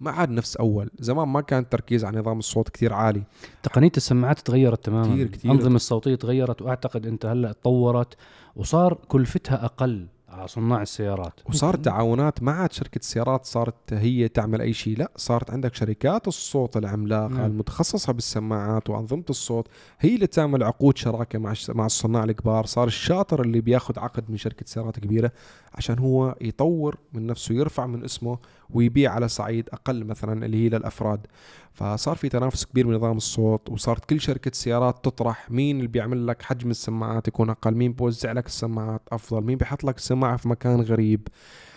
ما 0.00 0.10
عاد 0.10 0.30
نفس 0.30 0.56
أول. 0.56 0.90
زمان 0.98 1.28
ما 1.28 1.40
كان 1.40 1.62
التركيز 1.62 2.04
على 2.04 2.18
نظام 2.20 2.38
الصوت 2.38 2.68
كثير 2.68 2.92
عالي. 2.92 3.22
تقنية 3.62 3.92
السماعات 3.96 4.38
تغيرت 4.40 4.84
تماما. 4.84 5.14
كتير- 5.14 5.26
كتير. 5.26 5.50
الأنظمة 5.50 5.76
الصوتية 5.76 6.14
تغيرت 6.14 6.62
وأعتقد 6.62 7.06
أنت 7.06 7.26
هلأ 7.26 7.52
تطورت 7.52 8.14
وصار 8.56 8.94
كلفتها 9.08 9.64
أقل. 9.64 10.06
على 10.30 10.48
صناع 10.48 10.82
السيارات. 10.82 11.40
وصارت 11.48 11.84
تعاونات 11.84 12.42
مع 12.42 12.68
شركة 12.70 12.98
السيارات 12.98 13.44
صارت 13.44 13.92
هي 13.92 14.28
تعمل 14.28 14.60
أي 14.60 14.72
شيء؟ 14.72 14.98
لا 14.98 15.10
صارت 15.16 15.50
عندك 15.50 15.74
شركات 15.74 16.28
الصوت 16.28 16.76
العملاقة 16.76 17.28
نعم. 17.28 17.44
المتخصصة 17.50 18.12
بالسماعات 18.12 18.90
وأنظمة 18.90 19.24
الصوت 19.30 19.68
هي 20.00 20.14
اللي 20.14 20.26
تعمل 20.26 20.62
عقود 20.62 20.96
شراكة 20.96 21.38
مع 21.38 21.54
مع 21.68 21.86
الصناع 21.86 22.24
الكبار. 22.24 22.66
صار 22.66 22.86
الشاطر 22.86 23.42
اللي 23.42 23.60
بياخد 23.60 23.98
عقد 23.98 24.24
من 24.30 24.36
شركة 24.36 24.66
سيارات 24.66 24.98
كبيرة 24.98 25.32
عشان 25.74 25.98
هو 25.98 26.36
يطور 26.40 26.96
من 27.12 27.26
نفسه 27.26 27.54
يرفع 27.54 27.86
من 27.86 28.04
اسمه 28.04 28.38
ويبيع 28.70 29.12
على 29.12 29.28
صعيد 29.28 29.68
أقل 29.72 30.04
مثلا 30.04 30.46
اللي 30.46 30.64
هي 30.64 30.68
للأفراد. 30.68 31.26
فصار 31.72 32.16
في 32.16 32.28
تنافس 32.28 32.64
كبير 32.64 32.86
بنظام 32.86 33.16
الصوت 33.16 33.70
وصارت 33.70 34.04
كل 34.04 34.20
شركة 34.20 34.50
سيارات 34.54 35.04
تطرح 35.04 35.50
مين 35.50 35.76
اللي 35.76 35.88
بيعمل 35.88 36.26
لك 36.26 36.42
حجم 36.42 36.70
السماعات 36.70 37.28
يكون 37.28 37.50
أقل 37.50 37.74
مين 37.74 37.92
بوزع 37.92 38.32
لك 38.32 38.46
السماعات 38.46 39.02
أفضل 39.12 39.42
مين 39.42 39.58
بيحط 39.58 39.84
لك 39.84 39.96
السماعة 39.96 40.36
في 40.36 40.48
مكان 40.48 40.80
غريب 40.80 41.28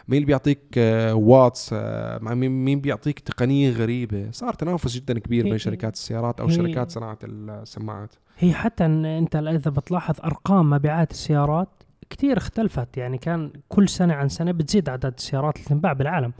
مين 0.07 0.17
اللي 0.17 0.25
بيعطيك 0.25 0.59
آه، 0.77 1.13
واتس 1.13 1.69
آه، 1.73 2.19
مع 2.21 2.33
مين 2.33 2.81
بيعطيك 2.81 3.19
تقنية 3.19 3.71
غريبة. 3.71 4.31
صار 4.31 4.53
تنافس 4.53 4.95
جدا 4.95 5.19
كبير 5.19 5.43
بين 5.43 5.57
شركات 5.57 5.93
السيارات 5.93 6.39
أو 6.39 6.49
شركات 6.49 6.91
صناعة 6.91 7.17
السماعات. 7.23 8.15
هي 8.37 8.53
حتى 8.53 8.85
إن 8.85 9.05
أنت 9.05 9.35
إذا 9.35 9.71
بتلاحظ 9.71 10.15
أرقام 10.23 10.69
مبيعات 10.69 11.11
السيارات 11.11 11.83
كثير 12.09 12.37
اختلفت 12.37 12.97
يعني 12.97 13.17
كان 13.17 13.51
كل 13.69 13.89
سنة 13.89 14.13
عن 14.13 14.29
سنة 14.29 14.51
بتزيد 14.51 14.89
عدد 14.89 15.13
السيارات 15.17 15.55
اللي 15.55 15.67
تنباع 15.67 15.93
بالعالم. 15.93 16.33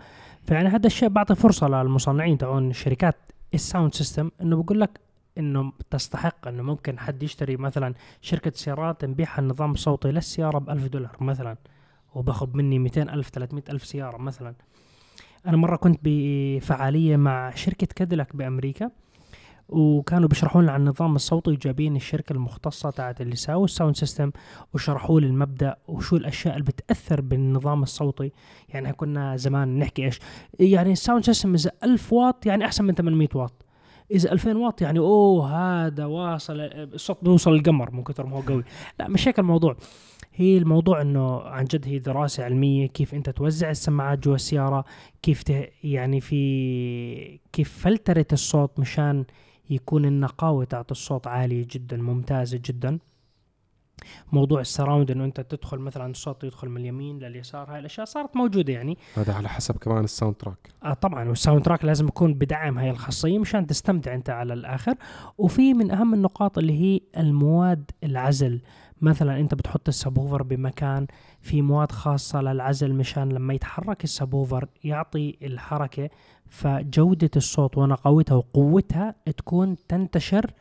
فيعني 0.47 0.69
هذا 0.69 0.87
الشيء 0.87 1.09
بعطي 1.09 1.35
فرصة 1.35 1.67
للمصنعين 1.67 2.37
تبعون 2.37 2.73
شركات 2.73 3.15
ال 3.53 3.60
sound 3.60 3.93
system 3.93 4.31
إنه 4.41 4.63
بقول 4.63 4.79
لك 4.79 4.99
إنه 5.37 5.73
تستحق 5.89 6.47
إنه 6.47 6.63
ممكن 6.63 6.99
حد 6.99 7.23
يشتري 7.23 7.57
مثلا 7.57 7.93
شركة 8.21 8.51
سيارات 8.55 9.05
نبيعها 9.05 9.39
النظام 9.39 9.71
الصوتي 9.71 10.11
للسيارة 10.11 10.57
ب 10.57 10.69
1000 10.69 10.87
دولار 10.87 11.17
مثلا 11.21 11.57
وباخذ 12.15 12.57
مني 12.57 12.79
200 12.79 13.01
ألف 13.01 13.29
300 13.29 13.63
ألف 13.69 13.85
سيارة 13.85 14.17
مثلا. 14.17 14.55
أنا 15.47 15.57
مرة 15.57 15.75
كنت 15.75 15.99
بفعالية 16.03 17.17
مع 17.17 17.55
شركة 17.55 17.87
Cadillac 17.95 18.35
بأمريكا. 18.35 18.91
وكانوا 19.73 20.27
بيشرحوا 20.27 20.61
لنا 20.61 20.71
عن 20.71 20.81
النظام 20.81 21.15
الصوتي 21.15 21.51
وجايبين 21.51 21.95
الشركة 21.95 22.33
المختصة 22.33 22.89
تاعت 22.89 23.21
اللي 23.21 23.35
ساووا 23.35 23.65
ال 23.65 23.70
sound 23.70 23.95
system 23.95 24.31
وشرحوا 24.73 25.19
لي 25.19 25.27
المبدأ 25.27 25.75
وشو 25.87 26.15
الأشياء 26.15 26.53
اللي 26.53 26.65
بتأثر 26.65 27.21
بالنظام 27.21 27.83
الصوتي. 27.83 28.31
يعني 28.69 28.93
كنا 28.93 29.35
زمان 29.35 29.79
نحكي 29.79 30.05
إيش 30.05 30.19
يعني 30.59 30.91
ال 30.91 30.97
sound 30.97 31.25
system 31.25 31.53
إذا 31.53 31.71
1000 31.83 32.13
واط 32.13 32.45
يعني 32.45 32.65
أحسن 32.65 32.85
من 32.85 32.93
800 32.93 33.27
واط. 33.35 33.65
إذا 34.11 34.31
2000 34.31 34.57
واط 34.57 34.81
يعني 34.81 34.99
أوه 34.99 35.49
هذا 35.55 36.05
واصل 36.05 36.59
الصوت 36.59 37.23
بيوصل 37.23 37.53
القمر 37.53 37.91
من 37.91 38.03
كثر 38.03 38.25
ما 38.25 38.37
هو 38.37 38.41
قوي. 38.41 38.63
لا 38.99 39.07
مش 39.07 39.27
هيك 39.27 39.39
الموضوع. 39.39 39.75
هي 40.35 40.57
الموضوع 40.57 41.01
إنه 41.01 41.41
عن 41.41 41.65
جد 41.65 41.87
هي 41.87 41.99
دراسة 41.99 42.43
علمية 42.43 42.87
كيف 42.87 43.13
أنت 43.13 43.29
توزع 43.29 43.69
السماعات 43.69 44.19
جوا 44.19 44.35
السيارة 44.35 44.85
كيف 45.21 45.43
ت... 45.43 45.69
يعني 45.83 46.21
في 46.21 47.39
كيف 47.53 47.83
فلترة 47.83 48.25
الصوت 48.31 48.79
مشان 48.79 49.25
يكون 49.69 50.05
النقاوة 50.05 50.65
تاعت 50.65 50.91
الصوت 50.91 51.27
عاليه 51.27 51.67
جدا 51.71 51.97
ممتازه 51.97 52.59
جدا. 52.65 52.99
موضوع 54.31 54.61
ال 54.61 54.67
surround 54.67 55.11
إنه 55.11 55.25
أنت 55.25 55.41
تدخل 55.41 55.77
مثلا 55.77 56.11
الصوت 56.11 56.43
يدخل 56.43 56.69
من 56.69 56.81
اليمين 56.81 57.19
لليسار 57.19 57.71
هاي 57.71 57.79
الأشياء 57.79 58.05
صارت 58.05 58.35
موجودة 58.37 58.73
يعني. 58.73 58.97
هذا 59.15 59.33
على 59.33 59.49
حسب 59.49 59.77
كمان 59.77 60.03
ال 60.03 60.09
sound 60.09 60.35
track. 60.35 60.69
آه 60.83 60.93
طبعا 60.93 61.29
وال 61.29 61.40
sound 61.40 61.65
track 61.65 61.85
لازم 61.85 62.07
يكون 62.07 62.33
بدعم 62.33 62.77
هاي 62.77 62.89
الخاصية 62.89 63.39
مشان 63.39 63.67
تستمتع 63.67 64.15
أنت 64.15 64.29
على 64.29 64.53
الآخر. 64.53 64.95
وفي 65.37 65.73
من 65.73 65.91
أهم 65.91 66.13
النقاط 66.13 66.57
اللي 66.57 66.81
هي 66.81 66.99
المواد 67.17 67.91
العزل. 68.03 68.61
مثلا 69.03 69.39
أنت 69.39 69.55
بتحط 69.55 69.87
ال 69.87 69.93
subwoofer 69.93 70.43
بمكان 70.43 71.07
في 71.41 71.61
مواد 71.61 71.91
خاصة 71.91 72.41
للعزل 72.41 72.93
مشان 72.93 73.29
لما 73.29 73.53
يتحرك 73.53 74.03
ال 74.03 74.10
subwoofer 74.10 74.67
يعطي 74.83 75.37
الحركة 75.41 76.09
فجودة 76.47 77.31
الصوت 77.35 77.77
ونقاوتها 77.77 78.35
وقوتها 78.35 79.15
تكون 79.37 79.75
تنتشر 79.87 80.51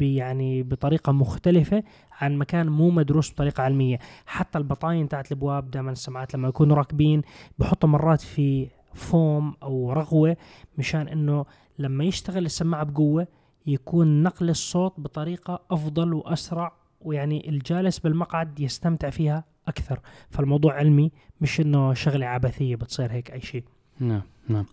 يعني 0.00 0.62
بطريقة 0.62 1.12
مختلفة 1.12 1.82
عن 2.20 2.36
مكان 2.36 2.68
مو 2.68 2.90
مدروس 2.90 3.32
بطريقة 3.32 3.62
علمية. 3.62 3.98
حتى 4.26 4.58
البطاين 4.58 5.08
تاعت 5.08 5.32
الابواب 5.32 5.70
دائما 5.70 5.92
السماعات 5.92 6.34
لما 6.34 6.48
يكونوا 6.48 6.76
راكبين 6.76 7.22
بحطوا 7.58 7.88
مرات 7.88 8.20
في 8.20 8.68
فوم 8.94 9.54
أو 9.62 9.92
رغوة 9.92 10.36
مشان 10.78 11.08
إنه 11.08 11.44
لما 11.78 12.04
يشتغل 12.04 12.44
السماعة 12.44 12.84
بقوة 12.84 13.26
يكون 13.66 14.22
نقل 14.22 14.50
الصوت 14.50 15.00
بطريقة 15.00 15.62
أفضل 15.70 16.14
وأسرع 16.14 16.81
ويعني 17.04 17.48
الجالس 17.48 17.98
بالمقعد 17.98 18.60
يستمتع 18.60 19.10
فيها 19.10 19.44
أكثر. 19.68 20.00
فالموضوع 20.30 20.74
علمي 20.74 21.10
مش 21.40 21.60
إنه 21.60 21.94
شغلة 21.94 22.26
عبثية 22.26 22.76
بتصير 22.76 23.12
هيك 23.12 23.30
أي 23.30 23.40
شيء. 23.40 23.64
نعم 24.00 24.22
نعم. 24.48 24.64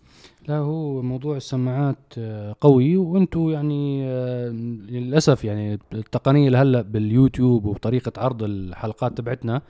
لا 0.48 0.56
هو 0.56 1.02
موضوع 1.02 1.36
السماعات 1.36 2.14
آه، 2.18 2.56
قوي 2.60 2.96
وأنتم 2.96 3.50
يعني 3.50 4.04
آه، 4.04 4.48
للأسف 4.88 5.44
يعني 5.44 5.78
التقنية 5.92 6.46
اللي 6.46 6.58
هلا 6.58 6.82
باليوتيوب 6.82 7.64
وطريقة 7.64 8.12
عرض 8.16 8.42
الحلقات 8.42 9.18
تبعتنا 9.18 9.62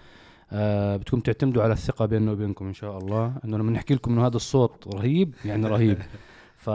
آه، 0.53 0.97
بتكون 0.97 1.23
تعتمدوا 1.23 1.63
على 1.63 1.73
الثقة 1.73 2.07
بيننا 2.07 2.33
وبينكم 2.33 2.67
إن 2.67 2.75
شاء 2.75 2.99
الله. 2.99 3.35
إنه 3.45 3.59
لما 3.59 3.71
نحكي 3.71 3.95
لكم 3.95 4.13
إنه 4.13 4.27
هذا 4.27 4.37
الصوت 4.37 4.95
رهيب 4.95 5.35
يعني 5.45 5.67
رهيب. 5.67 5.99
ف 6.61 6.71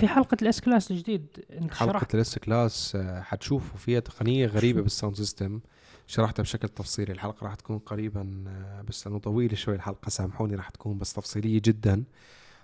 في 0.00 0.08
حلقة 0.08 0.36
ال 0.42 0.60
S-Class 0.60 0.90
الجديد 0.90 1.26
انت 1.52 1.74
حلقة 1.74 1.92
شرحت. 1.92 2.14
ال 2.14 2.38
S-Class 2.38 2.96
آه، 2.96 3.20
حتشوفوا 3.20 3.78
فيها 3.78 4.00
تقنية 4.00 4.46
غريبة 4.46 4.80
بال 4.82 4.92
sound 4.92 5.16
system. 5.16 5.60
شرحتها 6.06 6.42
بشكل 6.42 6.68
تفصيلي. 6.68 7.12
الحلقة 7.12 7.44
راح 7.44 7.54
تكون 7.54 7.78
قريبا 7.78 8.44
آه، 8.48 8.82
بس 8.88 9.06
لأنه 9.06 9.18
طويلة 9.18 9.54
شوي 9.54 9.74
الحلقة 9.74 10.08
سامحوني 10.08 10.54
راح 10.54 10.68
تكون 10.70 10.98
بس 10.98 11.12
تفصيلية 11.12 11.60
جدا. 11.64 12.04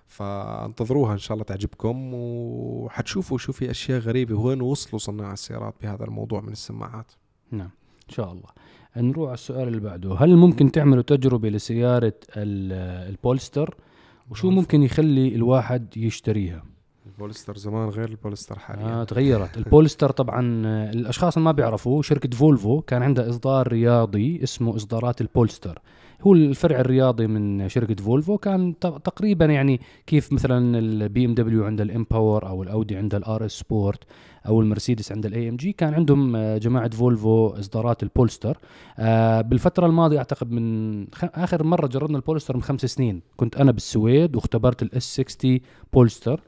فانتظروها 0.06 1.12
إن 1.12 1.18
شاء 1.18 1.32
الله 1.34 1.44
تعجبكم 1.44 2.14
وحتشوفوا 2.14 3.38
شو 3.38 3.52
في 3.52 3.70
أشياء 3.70 3.98
غريبة 4.00 4.34
وين 4.34 4.60
وصلوا 4.62 4.98
صناع 4.98 5.32
السيارات 5.32 5.74
بهذا 5.82 6.04
الموضوع 6.04 6.40
من 6.40 6.52
السماعات. 6.52 7.12
نعم 7.50 7.70
إن 8.08 8.14
شاء 8.14 8.32
الله. 8.32 8.48
نروح 8.96 9.26
على 9.26 9.34
السؤال 9.34 9.68
اللي 9.68 9.80
بعده. 9.80 10.14
هل 10.14 10.36
ممكن 10.36 10.72
تعملوا 10.72 11.02
تجربة 11.02 11.48
لسيارة 11.48 12.14
ال- 12.36 13.08
ال 13.10 13.17
Polestar؟ 13.17 13.76
وشو 14.30 14.50
ممكن 14.50 14.82
يخلي 14.82 15.34
الواحد 15.34 15.96
يشتريها؟ 15.96 16.62
ال 17.06 17.12
Polestar 17.12 17.56
زمان 17.56 17.88
غير 17.88 18.08
ال 18.08 18.14
Polestar 18.14 18.58
حاليا. 18.58 18.84
آه 18.84 19.04
تغيرت. 19.04 19.56
ال 19.56 19.62
Polestar 19.62 20.10
طبعا 20.10 20.40
الأشخاص 20.90 21.36
اللي 21.36 21.44
ما 21.44 21.52
بيعرفوا 21.52 22.02
شركة 22.02 22.36
فولفو 22.36 22.80
كان 22.80 23.02
عندها 23.02 23.28
إصدار 23.28 23.68
رياضي 23.68 24.42
اسمه 24.42 24.76
إصدارات 24.76 25.20
ال 25.20 25.26
Polestar 25.26 25.78
هو 26.22 26.32
الفرع 26.32 26.80
الرياضي 26.80 27.26
من 27.26 27.68
شركة 27.68 28.04
فولفو 28.04 28.38
كان 28.38 28.78
تقريبا 28.80 29.44
يعني 29.44 29.80
كيف 30.06 30.32
مثلا 30.32 30.78
البي 30.78 31.24
ام 31.24 31.34
دبليو 31.34 31.64
عند 31.64 31.80
ال 31.80 31.90
M 31.90 32.00
Power 32.00 32.48
أو 32.48 32.62
الأودي 32.62 32.96
عند 32.96 33.14
ال 33.14 33.46
RS 33.46 33.52
Sport 33.52 34.04
أو 34.46 34.60
المرسيدس 34.60 35.12
عند 35.12 35.26
ال 35.26 35.48
AMG 35.48 35.72
كان 35.72 35.94
عندهم 35.94 36.36
آه، 36.36 36.58
جماعة 36.58 36.90
فولفو 36.90 37.48
إصدارات 37.48 38.02
ال 38.02 38.08
Polestar 38.08 38.58
آه، 38.98 39.40
بالفترة 39.40 39.86
الماضية 39.86 40.18
أعتقد 40.18 40.50
من. 40.50 41.06
آخر 41.22 41.64
مرة 41.64 41.86
جربنا 41.86 42.16
ال 42.16 42.20
Polestar 42.20 42.56
من 42.56 42.62
خمس 42.62 42.80
سنين 42.80 43.22
كنت 43.36 43.56
أنا 43.56 43.72
بالسويد 43.72 44.36
واختبرت 44.36 44.82
ال 44.82 45.20
S60 45.20 45.60
Polestar 45.92 46.40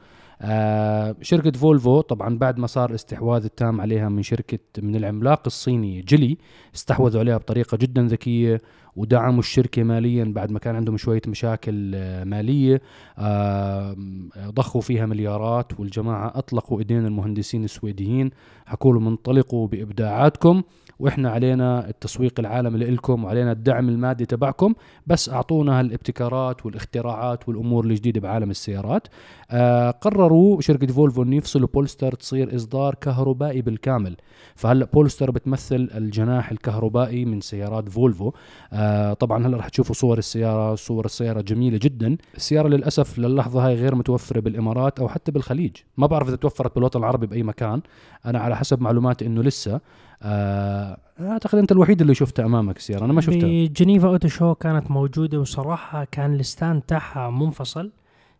آه 0.42 1.16
شركة 1.22 1.58
فولفو 1.58 2.00
طبعا 2.00 2.38
بعد 2.38 2.58
ما 2.58 2.66
صار 2.66 2.90
الاستحواذ 2.90 3.44
التام 3.44 3.80
عليها 3.80 4.08
من 4.08 4.22
شركة 4.22 4.58
من 4.82 4.96
العملاق 4.96 5.42
الصيني 5.46 6.00
جيلي 6.00 6.38
استحوذوا 6.74 7.20
عليها 7.20 7.36
بطريقة 7.36 7.76
جدا 7.76 8.02
ذكية 8.06 8.60
ودعموا 8.96 9.38
الشركة 9.38 9.82
ماليا 9.82 10.24
بعد 10.24 10.50
ما 10.50 10.58
كان 10.58 10.76
عندهم 10.76 10.96
شوية 10.96 11.22
مشاكل 11.26 11.92
آه، 11.94 12.24
مالية 12.24 12.82
آه 13.18 13.96
ضخوا 14.38 14.80
فيها 14.80 15.06
مليارات 15.06 15.80
والجماعة 15.80 16.32
أطلقوا 16.38 16.78
إيدين 16.78 17.06
المهندسين 17.06 17.64
السويديين. 17.64 18.30
حكوا 18.66 18.92
لهم 18.92 19.08
انطلقوا 19.08 19.66
بإبداعاتكم 19.68 20.62
وإحنا 20.98 21.30
علينا 21.30 21.88
التسويق 21.88 22.40
العالمي 22.40 22.78
لكم 22.78 23.24
وعلينا 23.24 23.52
الدعم 23.52 23.88
المادي 23.88 24.26
تبعكم 24.26 24.74
بس 25.06 25.28
أعطونا 25.28 25.80
هالابتكارات 25.80 26.66
والاختراعات 26.66 27.48
والأمور 27.48 27.84
الجديدة 27.84 28.20
بعالم 28.20 28.50
السيارات. 28.50 29.08
آه 29.52 29.90
قرروا 29.90 30.60
شركة 30.60 30.86
فولفو 30.86 31.22
إنه 31.22 31.36
يفصلوا 31.36 31.68
بولستر 31.74 32.14
تصير 32.14 32.56
إصدار 32.56 32.94
كهربائي 32.94 33.62
بالكامل. 33.62 34.16
فهلا 34.54 34.84
Polestar 34.84 35.30
بتمثل 35.30 35.90
الجناح 35.94 36.50
الكهربائي 36.50 37.24
من 37.24 37.40
سيارات 37.40 37.88
فولفو. 37.88 38.32
آه 38.72 39.12
طبعا 39.12 39.46
هلا 39.46 39.56
رح 39.56 39.68
تشوفوا 39.68 39.94
صور 39.94 40.18
السيارة 40.18 40.74
صور 40.74 41.04
السيارة 41.04 41.40
جميلة 41.40 41.78
جدا. 41.82 42.16
السيارة 42.36 42.68
للأسف 42.68 43.18
للحظة 43.18 43.66
هاي 43.66 43.74
غير 43.74 43.94
متوفرة 43.94 44.40
بالإمارات 44.40 45.00
أو 45.00 45.08
حتى 45.08 45.32
بالخليج. 45.32 45.76
ما 45.96 46.06
بعرف 46.06 46.28
إذا 46.28 46.36
توفرت 46.36 46.74
بالوطن 46.74 47.00
العربي 47.00 47.26
بأي 47.26 47.42
مكان. 47.42 47.80
أنا 48.26 48.38
على 48.38 48.56
حسب 48.56 48.82
معلوماتي 48.82 49.26
إنه 49.26 49.42
لسه. 49.42 49.80
آه 50.22 50.98
أعتقد 51.20 51.58
أنت 51.58 51.72
الوحيد 51.72 52.00
اللي 52.00 52.14
شفتها 52.14 52.44
أمامك 52.44 52.76
السيارة. 52.76 53.04
أنا 53.04 53.12
ما 53.12 53.20
شفتها 53.20 53.48
بجنيفا 53.48 54.08
auto 54.08 54.28
show 54.28 54.54
كانت 54.54 54.90
موجودة 54.90 55.40
وصراحة 55.40 56.04
كان 56.04 56.34
ال 56.34 56.42
stand 56.42 56.82
تاعها 56.82 57.30
منفصل. 57.30 57.90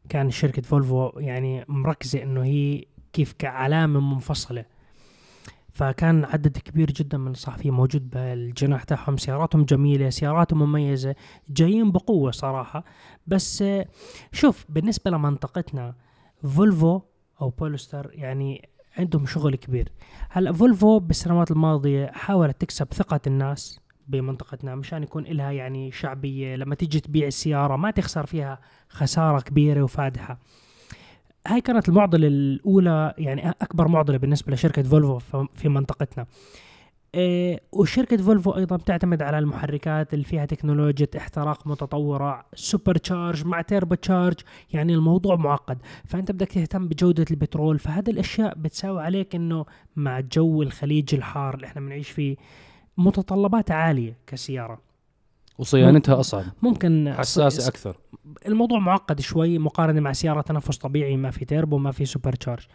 كان 0.09 0.31
شركة 0.31 0.63
فولفو 0.63 1.11
يعني 1.17 1.65
مركزة 1.69 2.23
إنه 2.23 2.45
هي 2.45 2.85
كيف 3.13 3.33
كعلامة 3.33 4.01
منفصلة. 4.01 4.65
فكان 5.73 6.25
عدد 6.25 6.59
كبير 6.59 6.91
جدا 6.91 7.19
من 7.19 7.31
الصحفيين 7.31 7.75
موجود 7.75 8.11
بالجناح 8.11 8.85
تاعهم. 8.85 9.17
سياراتهم 9.17 9.65
جميلة 9.65 10.11
سياراتهم 10.11 10.63
مميزة 10.63 11.15
جايين 11.49 11.93
بقوة 11.93 12.31
صراحة. 12.31 12.85
بس 13.27 13.65
شوف 14.33 14.67
بالنسبة 14.69 15.11
لمنطقتنا 15.11 15.95
فولفو 16.43 17.01
أو 17.41 17.51
بولستر 17.51 18.11
يعني 18.13 18.69
عندهم 18.99 19.27
شغل 19.27 19.57
كبير. 19.57 19.93
هلا 20.31 20.53
فولفو 20.53 20.99
بالسنوات 20.99 21.51
الماضية 21.51 22.07
حاولت 22.07 22.61
تكسب 22.61 22.93
ثقة 22.93 23.21
الناس. 23.27 23.81
بمنطقتنا 24.09 24.75
مشان 24.75 25.03
يكون 25.03 25.25
لها 25.25 25.51
يعني 25.53 25.93
شعبية. 25.93 26.57
لما 26.57 26.75
تيجي 26.75 27.01
تبيع 27.01 27.27
السيارة 27.27 27.77
ما 27.77 27.91
تخسر 27.91 28.27
فيها 28.27 28.59
خسارة 28.89 29.41
كبيرة 29.41 29.83
وفادحة. 29.83 30.39
هاي 31.47 31.61
كانت 31.61 31.89
المعضلة 31.89 32.27
الأولى 32.27 33.15
يعني 33.19 33.51
أكبر 33.51 33.89
معضلة 33.89 34.17
بالنسبة 34.17 34.53
لشركة 34.53 34.83
فولفو 34.83 35.47
في 35.55 35.69
منطقتنا. 35.69 36.27
إيه 37.15 37.61
وشركة 37.73 38.17
فولفو 38.17 38.51
أيضا 38.51 38.77
بتعتمد 38.77 39.23
على 39.23 39.39
المحركات 39.39 40.15
اللي 40.15 40.25
فيها 40.25 40.45
تكنولوجيا 40.45 41.07
احتراق 41.17 41.67
متطورة 41.67 42.45
super 42.55 42.97
charge 42.97 43.47
مع 43.47 43.63
turbo 43.63 43.95
charge 43.95 44.37
يعني 44.73 44.95
الموضوع 44.95 45.37
معقد. 45.37 45.79
فأنت 46.05 46.33
بدك 46.33 46.49
تهتم 46.49 46.89
بجودة 46.89 47.25
البترول. 47.31 47.79
فهذه 47.79 48.11
الأشياء 48.11 48.55
بتساوي 48.59 49.03
عليك 49.03 49.35
أنه 49.35 49.65
مع 49.97 50.21
جو 50.21 50.63
الخليج 50.63 51.15
الحار 51.15 51.55
اللي 51.55 51.67
إحنا 51.67 51.81
بنعيش 51.81 52.11
فيه 52.11 52.37
متطلبات 52.99 53.71
عالية 53.71 54.17
كسيارة. 54.27 54.79
وصيانتها 55.59 56.21
أصعب. 56.21 56.45
ممكن 56.63 57.15
حساسة 57.19 57.69
أكثر. 57.69 57.97
الموضوع 58.47 58.79
معقد 58.79 59.21
شوي 59.21 59.59
مقارنة 59.59 60.01
مع 60.01 60.13
سيارة 60.13 60.41
تنفس 60.41 60.77
طبيعي 60.79 61.17
ما 61.17 61.31
في 61.31 61.45
تيربو 61.45 61.79
ما 61.79 61.93
في 61.93 62.05
super 62.05 62.33
charge 62.33 62.67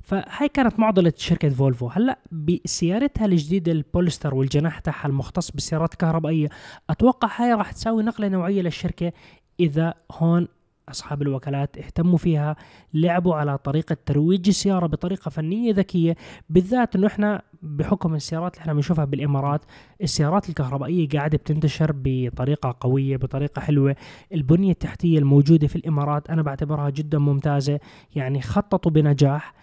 فهاي 0.00 0.48
كانت 0.48 0.78
معضلة 0.78 1.12
شركة 1.16 1.48
فولفو. 1.48 1.88
هلأ 1.88 2.18
بسيارتها 2.32 3.24
الجديدة 3.24 3.72
ال 3.72 3.79
Polestar 3.79 4.34
والجناح 4.34 4.78
تاعها 4.78 5.06
المختص 5.06 5.50
بالسيارات 5.50 5.92
الكهربائية 5.92 6.48
أتوقع 6.90 7.28
هاي 7.36 7.54
راح 7.54 7.72
تساوي 7.72 8.02
نقلة 8.02 8.28
نوعية 8.28 8.62
للشركة 8.62 9.12
إذا 9.60 9.94
هون 10.12 10.48
أصحاب 10.90 11.22
الوكالات 11.22 11.78
اهتموا 11.78 12.18
فيها 12.18 12.56
لعبوا 12.94 13.34
على 13.34 13.58
طريقة 13.58 13.96
ترويج 14.06 14.48
السيارة 14.48 14.86
بطريقة 14.86 15.28
فنية 15.28 15.72
ذكية 15.72 16.16
بالذات 16.50 16.96
إنه 16.96 17.06
إحنا 17.06 17.42
بحكم 17.62 18.14
السيارات 18.14 18.54
اللي 18.54 18.62
إحنا 18.62 18.74
بنشوفها 18.74 19.04
بالإمارات 19.04 19.64
السيارات 20.02 20.48
الكهربائية 20.48 21.08
قاعدة 21.08 21.38
بتنتشر 21.38 21.94
بطريقة 21.94 22.76
قوية 22.80 23.16
بطريقة 23.16 23.60
حلوة 23.60 23.96
البنية 24.32 24.70
التحتية 24.72 25.18
الموجودة 25.18 25.66
في 25.66 25.76
الإمارات 25.76 26.30
أنا 26.30 26.42
بعتبرها 26.42 26.90
جدا 26.90 27.18
ممتازة 27.18 27.80
يعني 28.16 28.40
خططوا 28.40 28.92
بنجاح 28.92 29.54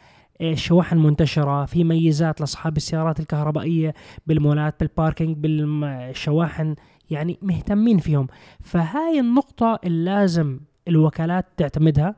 إيه، 0.41 0.55
شواحن 0.55 0.97
منتشرة 0.97 1.65
في 1.65 1.83
ميزات 1.83 2.39
لأصحاب 2.39 2.77
السيارات 2.77 3.19
الكهربائية 3.19 3.93
بالمولات 4.27 4.79
بال 4.79 4.92
parking 4.92 5.37
بالشواحن 5.37 6.75
يعني 7.09 7.37
مهتمين 7.41 7.97
فيهم. 7.97 8.27
فهاي 8.61 9.19
النقطة 9.19 9.79
اللي 9.83 10.05
لازم 10.05 10.59
الوكالات 10.87 11.45
تعتمدها 11.57 12.15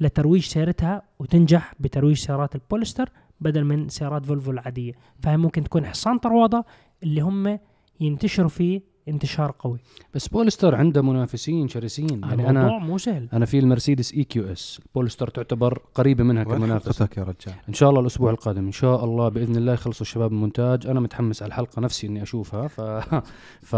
لترويج 0.00 0.42
سيارتها 0.42 1.02
وتنجح 1.18 1.74
بترويج 1.80 2.16
سيارات 2.16 2.54
ال 2.54 2.60
Polestar 2.60 3.10
بدل 3.40 3.64
من 3.64 3.88
سيارات 3.88 4.26
فولفو 4.26 4.50
العادية. 4.50 4.92
فهي 5.22 5.36
ممكن 5.36 5.64
تكون 5.64 5.86
حصان 5.86 6.18
طروادة 6.18 6.64
اللي 7.02 7.20
هم 7.20 7.58
ينتشروا 8.00 8.48
فيه 8.48 8.80
انتشار 9.08 9.54
قوي. 9.58 9.78
بس 10.14 10.28
Polestar 10.28 10.74
عنده 10.74 11.02
منافسين 11.02 11.68
شرسين. 11.68 12.20
يعني 12.22 12.48
الموضوع 12.48 12.50
أنا 12.50 12.78
مو 12.78 12.98
سهل. 12.98 13.28
أنا 13.32 13.46
في 13.46 13.58
المرسيدس 13.58 14.14
EQS. 14.14 14.80
Polestar 14.94 15.28
تعتبر 15.28 15.82
قريبة 15.94 16.24
منها 16.24 16.44
وين 16.46 16.58
كمنافس. 16.58 16.98
حلقتك 16.98 17.16
يا 17.16 17.22
رجال؟ 17.22 17.54
إن 17.68 17.74
شاء 17.74 17.90
الله 17.90 18.00
الأسبوع 18.00 18.30
القادم. 18.30 18.66
إن 18.66 18.72
شاء 18.72 19.04
الله 19.04 19.28
بإذن 19.28 19.56
الله 19.56 19.72
يخلصوا 19.72 20.02
الشباب 20.02 20.32
المونتاج. 20.32 20.86
أنا 20.86 21.00
متحمس 21.00 21.42
على 21.42 21.48
الحلقة 21.48 21.80
نفسي 21.80 22.06
إني 22.06 22.22
أشوفها. 22.22 22.68
ف 22.68 22.80
ف 23.70 23.74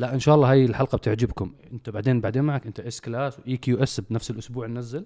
لا 0.00 0.14
إن 0.14 0.18
شاء 0.18 0.34
الله 0.34 0.50
هاي 0.50 0.64
الحلقة 0.64 0.98
بتعجبكم. 0.98 1.52
أنت 1.72 1.90
بعدين 1.90 2.20
بعدين 2.20 2.44
معك 2.44 2.66
أنت 2.66 2.80
S-Class 2.80 3.38
و 3.38 3.56
EQS 3.56 4.00
بنفس 4.00 4.30
الأسبوع 4.30 4.66
ننزل. 4.66 5.04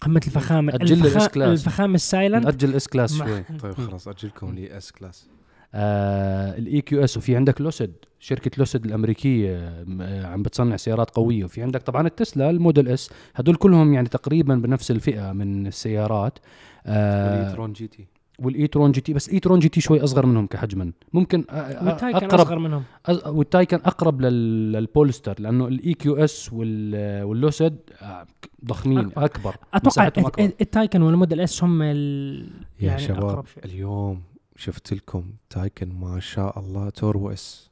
قمة 0.00 0.20
الفخامة. 0.26 0.74
أجل 0.74 0.98
لي 0.98 1.04
الفخا... 1.04 1.18
ال 1.18 1.28
S-Class. 1.28 1.66
الفخامة 1.66 1.94
ال 1.94 2.00
silent. 2.00 2.44
ناجل 2.44 2.74
S-Class 2.74 3.18
شوي. 3.18 3.42
طيب 3.42 3.74
خلاص 3.74 4.08
أجلكم 4.08 4.54
لي 4.54 4.76
S-Class. 4.76 5.28
ال 5.74 6.27
E 6.27 6.80
QS 6.80 7.16
وفي 7.16 7.36
عندك 7.36 7.60
Lucid 7.60 7.92
شركة 8.20 8.50
Lucid 8.58 8.84
الأمريكية 8.84 9.56
آه، 10.00 10.26
عم 10.26 10.42
بتصنع 10.42 10.76
سيارات 10.76 11.10
قوية. 11.10 11.44
وفي 11.44 11.62
عندك 11.62 11.82
طبعا 11.82 12.06
التسلا 12.06 12.50
ال 12.50 12.56
Model 12.56 12.88
S 12.88 13.10
هدول 13.34 13.54
كلهم 13.56 13.92
يعني 13.94 14.08
تقريبا 14.08 14.54
بنفس 14.54 14.90
الفئة 14.90 15.32
من 15.32 15.66
السيارات. 15.66 16.38
آه 16.86 17.38
وال 17.40 17.72
e-tron 17.72 17.86
GT. 17.86 18.06
وال 18.38 18.92
e-tron 18.92 19.00
GT. 19.00 19.12
بس 19.12 19.28
ال 19.28 19.58
e-tron 19.58 19.68
GT 19.68 19.80
شوي 19.80 20.04
أصغر 20.04 20.26
منهم 20.26 20.46
كحجما. 20.46 20.92
ممكن 21.12 21.44
وال 21.82 21.90
Taycan 21.90 22.16
أقرب 22.26 22.40
أصغر 22.40 22.58
منهم. 22.58 22.82
أز- 23.10 23.26
وال 23.26 23.38
Taycan 23.38 23.76
أقرب 23.76 24.20
لل- 24.20 24.72
لل 24.72 24.84
Polestar 24.84 25.34
لأنه 25.40 25.68
ال 25.68 25.94
EQS 25.94 26.52
وال 26.52 26.87
Lucid 26.87 27.76
آه، 28.02 28.26
ضخمين 28.64 28.98
أكبر. 28.98 29.24
أكبر. 29.24 29.54
أكبر. 29.74 30.28
الت- 30.38 30.60
ال 30.60 30.66
Taycan 30.66 31.02
وال 31.02 31.13
Model 31.13 31.40
S 31.40 31.64
هم 31.64 31.82
ال... 31.82 32.48
يا 32.80 32.86
يعني 32.86 33.00
شباب 33.02 33.24
أقرب 33.24 33.46
شيء. 33.46 33.64
اليوم 33.64 34.22
شفت 34.62 34.92
لكم 34.92 35.32
Taycan 35.50 35.92
ما 35.92 36.20
شاء 36.20 36.58
الله 36.58 36.90
Turbo 36.90 37.30
S. 37.30 37.70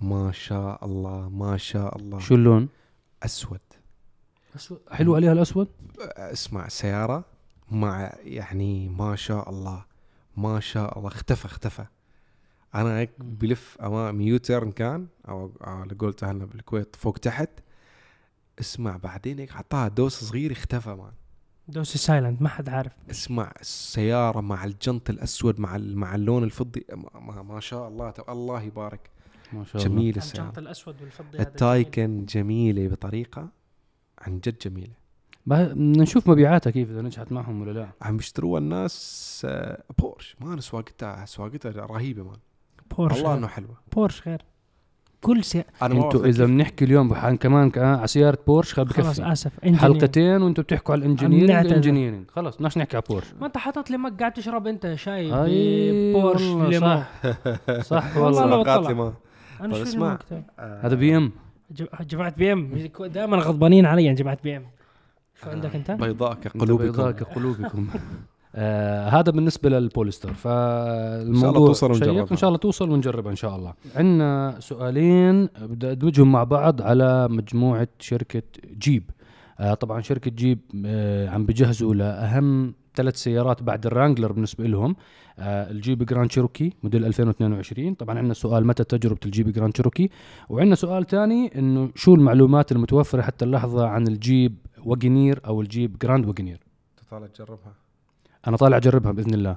ما 0.00 0.32
شاء 0.32 0.84
الله 0.84 1.28
ما 1.28 1.56
شاء 1.56 1.96
الله. 1.96 2.18
شو 2.18 2.34
اللون؟ 2.34 2.68
أسود. 3.22 3.60
حلو 4.90 5.14
عليها 5.14 5.32
الأسود؟ 5.32 5.68
اسمع 6.16 6.68
سيارة 6.68 7.24
مع 7.70 8.12
يعني 8.22 8.88
ما 8.88 9.16
شاء 9.16 9.50
الله 9.50 9.84
ما 10.36 10.60
شاء 10.60 10.98
الله. 10.98 11.08
اختفى 11.08 11.44
اختفى. 11.44 11.86
أنا 12.74 12.98
هيك 12.98 13.10
بلف 13.18 13.78
أمام 13.80 14.20
U-turn 14.20 14.72
كان 14.72 15.06
أو 15.28 15.52
على 15.60 15.94
قولت 15.94 16.24
اهلنا 16.24 16.44
بالكويت 16.44 16.96
فوق 16.96 17.18
تحت. 17.18 17.50
اسمع 18.60 18.96
بعدين 18.96 19.38
هيك 19.38 19.50
حطها 19.50 19.88
دوس 19.88 20.24
صغير 20.24 20.52
اختفى 20.52 20.90
man. 20.90 21.12
دوسي 21.68 21.98
silent 21.98 22.42
ما 22.42 22.48
حد 22.48 22.68
عارف. 22.68 22.92
اسمع 23.10 23.52
السيارة 23.60 24.40
مع 24.40 24.64
الجنط 24.64 25.10
الأسود 25.10 25.60
مع 25.60 25.76
ال- 25.76 25.96
مع 25.98 26.14
اللون 26.14 26.44
الفضي. 26.44 26.84
ما, 26.92 27.20
ما, 27.20 27.42
ما 27.42 27.60
شاء 27.60 27.88
الله 27.88 28.14
الله 28.28 28.62
يبارك. 28.62 29.10
ما 29.52 29.64
شاء 29.64 29.82
الله. 29.82 29.94
جميل 29.94 30.16
السيارة. 30.16 30.42
الجنط 30.44 30.58
الأسود 30.58 31.02
والفضي 31.02 31.38
ال 31.40 31.52
Taycan 31.52 32.24
جميلة 32.28 32.88
بطريقة 32.88 33.48
عن 34.18 34.40
جد 34.40 34.58
جميلة. 34.58 34.92
بقى- 34.92 35.52
بدنا 35.52 36.02
نشوف 36.02 36.28
مبيعاتها 36.30 36.70
كيف 36.70 36.90
إذا 36.90 37.02
نجحت 37.02 37.32
معهم 37.32 37.60
ولا 37.62 37.70
لا. 37.70 37.88
عم 38.02 38.16
بيشتروها 38.16 38.58
الناس 38.60 39.42
آه، 39.48 39.82
بورش. 39.98 40.36
man 40.40 40.60
سواقتها 40.60 41.24
سواقتها 41.24 41.72
رهيبة 41.86 42.22
man. 42.24 42.38
بورش 42.98 43.12
والله 43.14 43.28
غير. 43.28 43.38
إنه 43.38 43.46
حلوة. 43.46 43.76
بورش 43.92 44.28
غير. 44.28 44.42
كل 45.24 45.42
ما 45.82 45.86
أنتوا 45.86 46.26
إذا 46.26 46.44
بنحكي 46.46 46.84
اليوم 46.84 47.14
كمان 47.36 47.70
ك- 47.70 47.78
على 47.78 48.06
سيارة 48.06 48.38
بورش 48.46 48.74
خل 48.74 48.86
خلاص 48.88 49.20
بكفي 49.20 49.32
آسف. 49.32 49.52
Engineering. 49.64 49.74
حلقتين 49.76 50.42
وأنتوا 50.42 50.64
بتحكوا 50.64 50.94
على 50.94 50.98
ال 51.04 51.08
engineering. 51.08 51.50
ال 51.66 51.71
engineering 51.71 52.30
خلص 52.30 52.56
بدناش 52.56 52.78
نحكي 52.78 52.96
على 52.96 53.04
بورش. 53.10 53.24
ما 53.40 53.46
أنت 53.46 53.58
حاطط 53.58 53.90
لي 53.90 53.96
mug 53.96 54.18
قاعد 54.20 54.32
تشرب 54.32 54.66
أنت 54.66 54.94
شاي 54.94 55.44
أي 55.44 56.12
بورش 56.12 56.42
ليمون 56.42 56.80
صح. 56.80 57.08
صح 57.90 58.16
والله. 58.16 58.40
والله 58.40 58.46
لو 58.46 58.64
سواقات 58.64 58.78
طلع. 58.80 58.88
لي 58.88 58.94
ما. 58.94 59.12
أنا 59.60 59.74
طيب 59.74 59.84
شو 59.84 59.90
اسمع. 59.90 60.08
المكتب؟ 60.08 60.42
هذا 60.58 60.94
بي 60.94 61.16
إم. 61.16 61.32
جماعة 62.00 62.34
بي 62.36 62.52
إم. 62.52 62.88
دائما 63.00 63.36
غضبانين 63.36 63.86
علي 63.86 64.14
جماعة 64.14 64.38
بي 64.44 64.56
إم. 64.56 64.64
شو 65.44 65.50
عندك 65.50 65.74
أنت؟ 65.74 65.90
بيضاء 65.90 66.32
قلوبكم. 66.34 66.92
كقلوبكم 66.92 67.10
كقلوبكم 67.10 67.86
آه 68.56 69.08
هذا 69.08 69.32
بالنسبة 69.32 69.70
لل 69.70 69.82
Polestar 69.82 70.32
فالموضوع 70.32 71.40
شاء 71.40 71.50
الله 71.50 71.66
توصل. 71.66 71.90
ونجربها. 71.90 72.26
إن 72.30 72.36
شاء 72.36 72.48
الله 72.48 72.58
توصل 72.58 72.90
ونجربها 72.90 73.30
إن 73.30 73.36
شاء 73.36 73.56
الله. 73.56 73.74
عندنا 73.96 74.56
سؤالين. 74.60 75.48
بدي 75.60 75.90
أدمجهم 75.90 76.32
مع 76.32 76.44
بعض 76.44 76.82
على 76.82 77.28
مجموعة 77.28 77.88
شركة 77.98 78.42
جيب. 78.78 79.10
آه 79.60 79.74
طبعا 79.74 80.00
شركة 80.00 80.30
جيب 80.30 80.58
آه 80.86 81.28
عم 81.28 81.46
بجهزوا 81.46 81.94
لأهم 81.94 82.74
ثلاث 82.94 83.16
سيارات 83.16 83.62
بعد 83.62 83.86
ال 83.86 83.91
Wrangler 83.91 84.32
بالنسبة 84.32 84.64
لهم. 84.64 84.96
آه 85.38 85.70
الجيب 85.70 86.02
Grand 86.02 86.32
Cherokee 86.32 86.72
موديل 86.82 87.04
2022 87.04 87.94
طبعا 87.94 88.18
عندنا 88.18 88.34
سؤال 88.34 88.66
متى 88.66 88.84
تجربة 88.84 89.20
الجيب 89.26 89.48
Grand 89.52 89.76
Cherokee؟ 89.76 90.10
وعندنا 90.48 90.74
سؤال 90.74 91.06
ثاني 91.06 91.58
إنه 91.58 91.90
شو 91.94 92.14
المعلومات 92.14 92.72
المتوفرة 92.72 93.22
حتى 93.22 93.44
اللحظة 93.44 93.86
عن 93.86 94.06
الجيب 94.06 94.56
Wagoneer 94.84 95.40
أو 95.46 95.60
الجيب 95.60 95.98
Grand 95.98 96.26
Wagoneer 96.26 96.60
طالع 97.10 97.26
تجربها. 97.26 97.83
أنا 98.48 98.56
طالع 98.56 98.76
أجربها 98.76 99.12
بإذن 99.12 99.34
الله. 99.34 99.56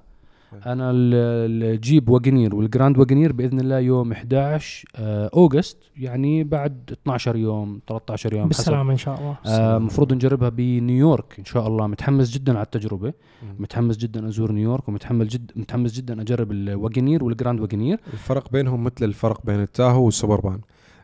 أنا 0.65 0.91
ال- 0.91 1.63
الجيب 1.73 2.09
Wagoneer 2.09 2.55
وال 2.55 2.67
Grand 2.67 2.97
Wagoneer 2.97 3.31
بإذن 3.33 3.59
الله 3.59 3.79
يوم 3.79 4.11
11 4.11 4.85
آه، 4.95 5.29
August 5.33 5.77
يعني 5.97 6.43
بعد 6.43 6.77
12 7.03 7.35
يوم 7.35 7.79
13 7.87 8.33
يوم 8.33 8.41
حسب. 8.49 8.57
بالسلامة 8.57 8.91
إن 8.91 8.97
شاء 8.97 9.19
الله. 9.19 9.37
آه، 9.45 9.77
مفروض 9.77 10.13
نجربها 10.13 10.49
بنيويورك 10.49 11.35
إن 11.39 11.45
شاء 11.45 11.67
الله. 11.67 11.87
متحمس 11.87 12.29
جدا 12.31 12.53
على 12.55 12.65
التجربة. 12.65 13.13
متحمس 13.59 13.97
جدا 13.97 14.27
أزور 14.27 14.51
نيويورك 14.51 14.89
ومتحمس 14.89 15.27
جدا 15.27 15.53
متحمس 15.55 15.93
جدا 15.93 16.21
أجرب 16.21 16.51
ال 16.51 16.59
Wagoneer 16.59 17.23
وال 17.23 17.34
Grand 17.34 17.59
Wagoneer 17.61 17.99
الفرق 18.13 18.51
بينهم 18.51 18.83
مثل 18.83 19.05
الفرق 19.05 19.45
بين 19.45 19.61
التاهو 19.61 20.05
والسوبربان. 20.05 20.59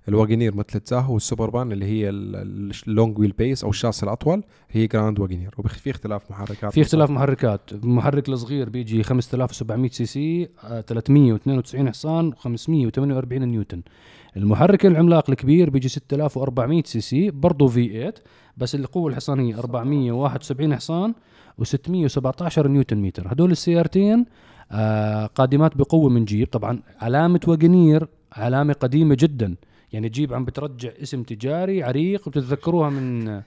الواجنير 0.08 0.56
مثل 0.56 0.66
التاهو 0.76 1.14
والسوبربان 1.14 1.72
اللي 1.72 1.86
هي 1.86 2.10
ال- 2.10 2.36
ال- 2.36 2.72
ال 2.88 3.20
long 3.20 3.32
wheelbase 3.32 3.64
أو 3.64 3.70
الشاص 3.70 4.04
الأطول 4.04 4.44
هي 4.72 4.88
Grand 4.88 5.20
Wagoneer 5.20 5.56
وفي 5.58 5.90
اختلاف 5.92 6.32
محركات. 6.32 6.74
في 6.74 6.82
اختلاف 6.82 7.10
محركات. 7.10 7.62
المحرك 7.74 8.30
الصغير 8.30 8.70
بيجي 8.70 9.04
5700 9.04 9.90
سي 9.90 10.06
سي 10.06 10.50
آه، 10.64 10.82
392 10.82 11.90
حصان 11.90 12.34
و548 12.34 13.34
نيوتن. 13.34 13.82
المحرك 14.38 14.86
العملاق 14.86 15.30
الكبير 15.30 15.70
بيجي 15.70 15.88
6400 15.90 16.84
سي 16.86 17.02
سي 17.02 17.32
برضه 17.32 17.68
V8 17.68 18.14
بس 18.58 18.76
القوة 18.76 19.10
الحصانية 19.12 19.60
471 19.60 20.76
حصان 20.76 21.14
و617 21.62 22.58
نيوتن 22.60 22.98
متر. 22.98 23.28
هدول 23.34 23.52
السيارتين 23.52 24.26
آه 24.72 25.26
قادمات 25.26 25.78
بقوة 25.78 26.10
من 26.10 26.26
جيب. 26.26 26.48
طبعا 26.48 26.80
علامة 27.02 27.40
Wagoneer 27.48 28.08
علامة 28.34 28.74
قديمة 28.74 29.18
جدا. 29.20 29.56
يعني 29.94 30.10
جيب 30.10 30.34
عم 30.34 30.46
بترجع 30.46 30.90
اسم 31.02 31.24
تجاري 31.24 31.84
عريق 31.84 32.28
وبتتذكروها 32.28 32.90
من 32.90 33.42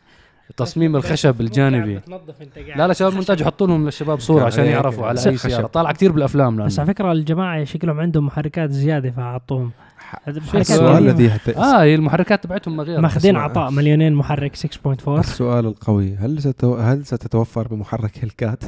تصميم 0.56 0.96
الخشب 0.96 1.40
الجانبي 1.40 1.96
بتنظف 1.98 2.42
انت 2.42 2.58
قاعد 2.58 2.78
لا 2.78 2.86
لا 2.86 2.92
شباب 2.92 3.10
المونتاج 3.10 3.42
حطوا 3.42 3.66
لهم 3.66 3.84
للشباب 3.84 4.20
صورة 4.20 4.44
عشان 4.44 4.64
يعرفوا 4.64 5.06
على 5.06 5.26
أي. 5.26 5.36
سيارة 5.36 5.66
طالعه 5.66 5.92
كثير 5.92 6.12
بالأفلام 6.12 6.64
بس 6.64 6.78
على 6.78 6.88
فكرة 6.88 7.12
الجماعة 7.12 7.64
شكلهم 7.64 8.00
عندهم 8.00 8.26
محركات 8.26 8.70
زيادة 8.70 9.10
محركات 9.10 10.54
السؤال. 10.54 11.08
الذي. 11.08 11.30
آه 11.56 11.82
هي 11.82 11.94
المحركات 11.94 12.44
تبعتهم 12.44 12.76
ما 12.76 12.82
غير 12.82 13.00
ماخذين. 13.00 13.36
عطاء 13.36 13.70
مليونين 13.70 14.14
محرك 14.14 14.56
6.4 14.56 15.08
السؤال 15.08 15.66
القوي 15.66 16.14
هل 16.14 16.42
ستو... 16.42 16.74
هل 16.74 17.06
ستتوفر 17.06 17.68
بمحرك 17.68 18.18
Hellcat؟ 18.18 18.64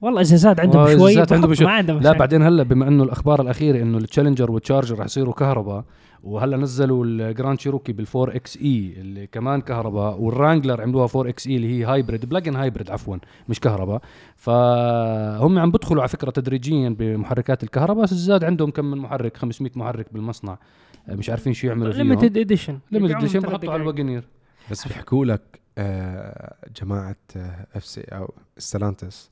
والله 0.00 0.20
إذا 0.20 0.36
زاد 0.36 0.60
عندهم 0.60 0.82
إذا 0.82 0.98
شوي 0.98 1.14
زاد 1.14 1.32
عندهم 1.32 1.54
شوي. 1.54 1.66
ما 1.66 1.72
عندهم 1.72 1.98
لا. 1.98 2.12
بعدين 2.12 2.42
هلا 2.42 2.62
بما 2.62 2.88
إنه 2.88 3.02
الأخبار 3.02 3.42
الأخيرة 3.42 3.82
إنه 3.82 3.98
ال 3.98 4.03
Challenger 4.03 4.50
وال 4.50 4.61
Charger 4.61 4.98
رح 4.98 5.04
يصيروا 5.04 5.34
كهرباء 5.34 5.84
وهلا 6.22 6.56
نزلوا 6.56 7.04
ال 7.04 7.60
Grand 7.60 7.92
Cherokee 7.92 8.36
بال 8.36 8.56
4xe 8.56 8.94
اللي 8.96 9.26
كمان 9.26 9.60
كهرباء 9.60 10.20
وال 10.20 10.32
Wrangler 10.32 10.82
عملوها 10.82 11.08
4xe 11.16 11.56
اللي 11.56 11.78
هي 11.78 11.84
hybrid 11.84 12.26
plug-in 12.26 12.56
hybrid 12.56 12.90
عفوا 12.90 13.16
مش 13.48 13.60
كهرباء. 13.60 14.02
فهم 14.36 15.58
عم 15.58 15.70
بدخلوا 15.70 16.02
على 16.02 16.08
فكرة 16.08 16.30
تدريجيا 16.30 16.88
بمحركات 16.88 17.62
الكهرباء 17.62 18.04
بس 18.04 18.14
زاد 18.14 18.44
عندهم 18.44 18.70
كم 18.70 18.84
من 18.84 18.98
محرك 18.98 19.36
500 19.36 19.72
محرك 19.76 20.06
بالمصنع. 20.12 20.58
مش 21.08 21.30
عارفين 21.30 21.52
شو 21.52 21.66
يعملوا 21.66 21.92
فيهم. 21.92 22.08
limited 22.08 22.38
edition 22.38 22.78
limited 22.90 23.14
edition 23.14 23.40
بحطوا 23.40 23.72
على 23.72 23.82
ال 23.82 23.87
Wagoneer 23.87 24.24
بس 24.70 24.88
بيحكوا 24.88 25.24
لك 25.24 25.60
آه 25.78 26.54
جماعة 26.82 27.16
FCA 27.74 28.00
أو 28.00 28.34
Stellantis 28.58 29.30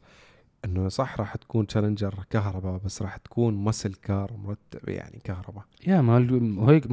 إنه 0.64 0.88
صح 0.88 1.18
راح 1.21 1.37
تكون 1.37 1.66
Challenger 1.66 2.14
كهرباء 2.31 2.81
بس 2.85 3.03
راح 3.03 3.16
تكون 3.16 3.55
muscle 3.55 3.94
car 3.94 4.33
مرتب 4.44 4.88
يعني 4.88 5.21
كهرباء. 5.25 5.64
يا 5.87 6.01
ما 6.01 6.71
هيك 6.71 6.88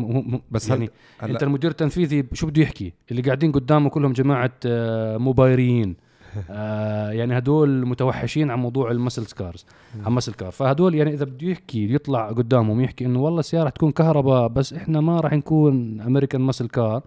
بس 0.51 0.69
يعني 0.69 0.89
هل- 1.19 1.31
أنت 1.31 1.43
المدير 1.43 1.71
التنفيذي 1.71 2.25
شو 2.33 2.47
بده 2.47 2.61
يحكي؟ 2.61 2.93
اللي 3.11 3.21
قاعدين 3.21 3.51
قدامه 3.51 3.89
كلهم 3.89 4.13
جماعة 4.13 4.51
آه، 4.65 5.17
Mopar 5.17 5.66
يين 5.66 5.95
آه، 6.49 7.11
يعني 7.11 7.37
هدول 7.37 7.85
متوحشين 7.87 8.51
عن 8.51 8.59
موضوع 8.59 8.91
ال 8.91 8.96
muscle 8.96 9.25
cars 9.25 9.65
عن 10.05 10.11
muscle 10.11 10.33
car 10.33 10.51
فهدول 10.51 10.95
يعني 10.95 11.13
إذا 11.13 11.25
بده 11.25 11.47
يحكي 11.47 11.93
يطلع 11.93 12.27
قدامهم 12.29 12.81
يحكي 12.81 13.05
إنه 13.05 13.19
والله 13.21 13.39
السيارة 13.39 13.69
تكون 13.69 13.91
كهرباء 13.91 14.47
بس 14.47 14.73
إحنا 14.73 15.01
ما 15.01 15.19
راح 15.19 15.33
نكون 15.33 16.01
American 16.01 16.41
muscle 16.41 16.67
car 16.69 17.03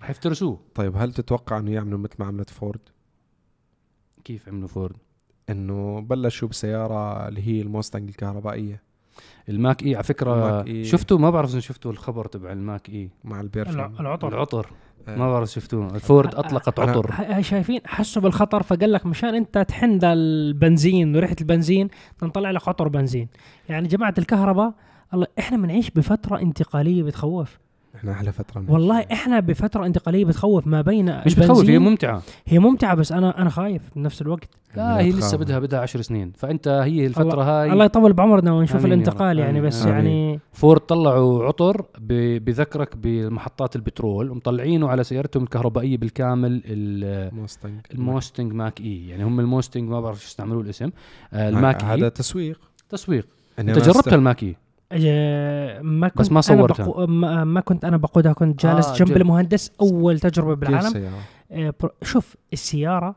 راح 0.00 0.10
يفترسوه. 0.10 0.60
طيب 0.74 0.96
هل 0.96 1.12
تتوقع 1.12 1.58
إنه 1.58 1.70
يعملوا 1.70 1.98
مثل 1.98 2.14
ما 2.18 2.26
عملت 2.26 2.50
فورد 2.50 2.80
كيف 4.24 4.48
عملوا 4.48 4.68
فورد 4.68 4.96
إنه 5.50 6.00
بلشوا 6.00 6.48
بسيارة 6.48 7.28
اللي 7.28 7.46
هي 7.48 7.62
ال 7.62 7.68
Mustang 7.68 8.08
الكهربائية. 8.08 8.82
ال 9.48 9.82
Mach-E 9.82 9.94
على 9.94 10.04
فكرة 10.04 10.34
ال 10.34 10.66
Mach-E. 10.66 10.84
شفتوا؟ 10.84 11.18
ما 11.18 11.30
بعرف 11.30 11.50
إذا 11.50 11.60
شفتوا 11.60 11.90
الخبر 11.90 12.26
تبع 12.26 12.52
ال 12.52 12.88
Mach-E. 12.88 13.10
مع 13.24 13.40
ال 13.40 13.47
perfume 13.47 13.94
العطر. 14.00 14.28
العطر. 14.34 14.66
آه. 15.08 15.16
ما 15.16 15.30
بعرف 15.32 15.48
شفتوه. 15.50 15.94
الفورد 15.94 16.34
أطلقت 16.34 16.80
عطر. 16.80 17.10
ه- 17.12 17.40
شايفين 17.40 17.80
حسوا 17.86 18.22
بالخطر 18.22 18.62
فقال 18.62 18.92
لك 18.92 19.06
مشان 19.06 19.34
أنت 19.34 19.58
تحن 19.58 19.98
ذا 19.98 20.12
البنزين 20.12 21.16
وريحة 21.16 21.36
البنزين 21.40 21.88
نطلع 22.22 22.50
لك 22.50 22.68
عطر 22.68 22.88
بنزين. 22.88 23.28
يعني 23.68 23.88
جماعة 23.88 24.14
الكهرباء 24.18 24.74
الله 25.14 25.26
إحنا 25.38 25.56
بنعيش 25.56 25.90
بفترة 25.90 26.40
انتقالية 26.40 27.02
بتخوف. 27.02 27.58
إحنا 27.96 28.12
أحلى 28.12 28.32
فترة 28.32 28.60
من 28.60 28.70
والله. 28.70 29.00
إحنا 29.12 29.40
بفترة 29.40 29.86
انتقالية 29.86 30.24
بتخوف 30.24 30.66
ما 30.66 30.80
بين 30.82 31.18
مش 31.26 31.34
بتخوف 31.34 31.64
هي 31.70 31.78
ممتعة 31.78 32.22
هي 32.46 32.58
ممتعة 32.58 32.94
بس 32.94 33.12
أنا 33.12 33.42
أنا 33.42 33.50
خايف 33.50 33.82
بنفس 33.96 34.22
الوقت 34.22 34.48
لا 34.76 34.98
هي 35.00 35.10
لسه. 35.10 35.36
بدها 35.38 35.58
بدها 35.58 35.80
10 35.80 36.00
سنين 36.02 36.32
فأنت 36.36 36.68
هي 36.68 37.06
الفترة 37.06 37.42
هاي 37.42 37.72
الله 37.72 37.84
يطول 37.84 38.12
بعمرنا 38.12 38.52
ونشوف 38.52 38.86
الانتقال. 38.86 39.38
يعني 39.38 39.50
آمين. 39.58 39.62
بس 39.68 39.82
آمين. 39.82 39.94
يعني 39.94 40.40
فورد 40.52 40.80
طلعوا 40.80 41.44
عطر 41.44 41.84
ب- 42.00 42.44
بذكرك 42.44 42.96
بمحطات 42.96 43.76
البترول 43.76 44.30
ومطلعينه 44.30 44.88
على 44.88 45.04
سيارتهم 45.04 45.42
الكهربائية 45.42 45.96
بالكامل 45.98 46.62
ال- 46.64 47.34
Mustang 47.34 47.80
ال 47.94 48.52
Mustang 48.52 48.80
Mach-E 48.80 49.08
يعني 49.08 49.24
هم 49.24 49.40
ال 49.40 49.46
Mustang 49.46 49.88
ما 49.88 50.00
بعرف 50.00 50.20
شو 50.20 50.26
استعملوا 50.28 50.62
الاسم 50.62 50.90
آه، 51.32 51.48
الماك 51.48 51.84
هذا 51.84 52.04
اي 52.04 52.10
تسويق 52.10 52.60
تسويق 52.88 53.26
إني 53.58 53.72
أنت 53.72 53.88
است- 53.88 54.08
ال 54.12 54.42
Mach-E 54.42 54.48
آه، 54.50 54.54
ما 55.82 56.08
كنت 56.08 56.18
بس 56.18 56.26
ما 56.32 56.32
أنا 56.32 56.40
صورتها. 56.40 56.86
بقو... 56.86 57.06
ما, 57.06 57.44
ما 57.44 57.60
كنت 57.60 57.84
أنا 57.84 57.96
بقودها 57.96 58.32
كنت 58.32 58.60
جالس 58.66 58.86
آه، 58.86 58.94
جنب 58.94 59.08
جد. 59.08 59.16
المهندس 59.16 59.72
أول 59.80 60.20
تجربة 60.20 60.54
بالعالم 60.54 60.90
سيارة؟ 60.90 61.18
آه، 61.52 61.74
شوف 62.02 62.36
السيارة 62.52 63.16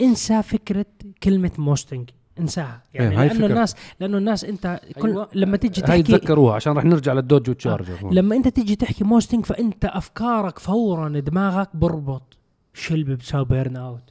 انسى 0.00 0.42
فكرة 0.42 0.86
كلمة 1.22 1.50
Mustang 1.58 2.10
انساها 2.40 2.82
يعني 2.94 3.10
إيه، 3.10 3.20
هاي 3.20 3.28
لأنه 3.28 3.38
فكرة. 3.38 3.46
الناس 3.46 3.76
لأنه 4.00 4.18
الناس 4.18 4.44
أنت 4.44 4.80
كل 4.98 5.08
أيوة. 5.08 5.28
لما 5.34 5.56
تيجي 5.56 5.80
هاي 5.80 6.02
تحكي 6.02 6.02
تذكروها 6.02 6.54
عشان 6.54 6.72
رح 6.72 6.84
نرجع 6.84 7.12
لل 7.12 7.23
Dodge 7.23 7.52
Charger 7.52 7.98
هون. 8.02 8.14
لما 8.14 8.36
أنت 8.36 8.48
تيجي 8.48 8.76
تحكي 8.76 9.04
Mustang 9.04 9.44
فأنت 9.46 9.84
أفكارك 9.84 10.58
فورا 10.58 11.08
دماغك 11.08 11.76
بربط 11.76 12.36
شلب 12.74 13.10
بتساوي 13.10 13.44
burnout 13.44 14.02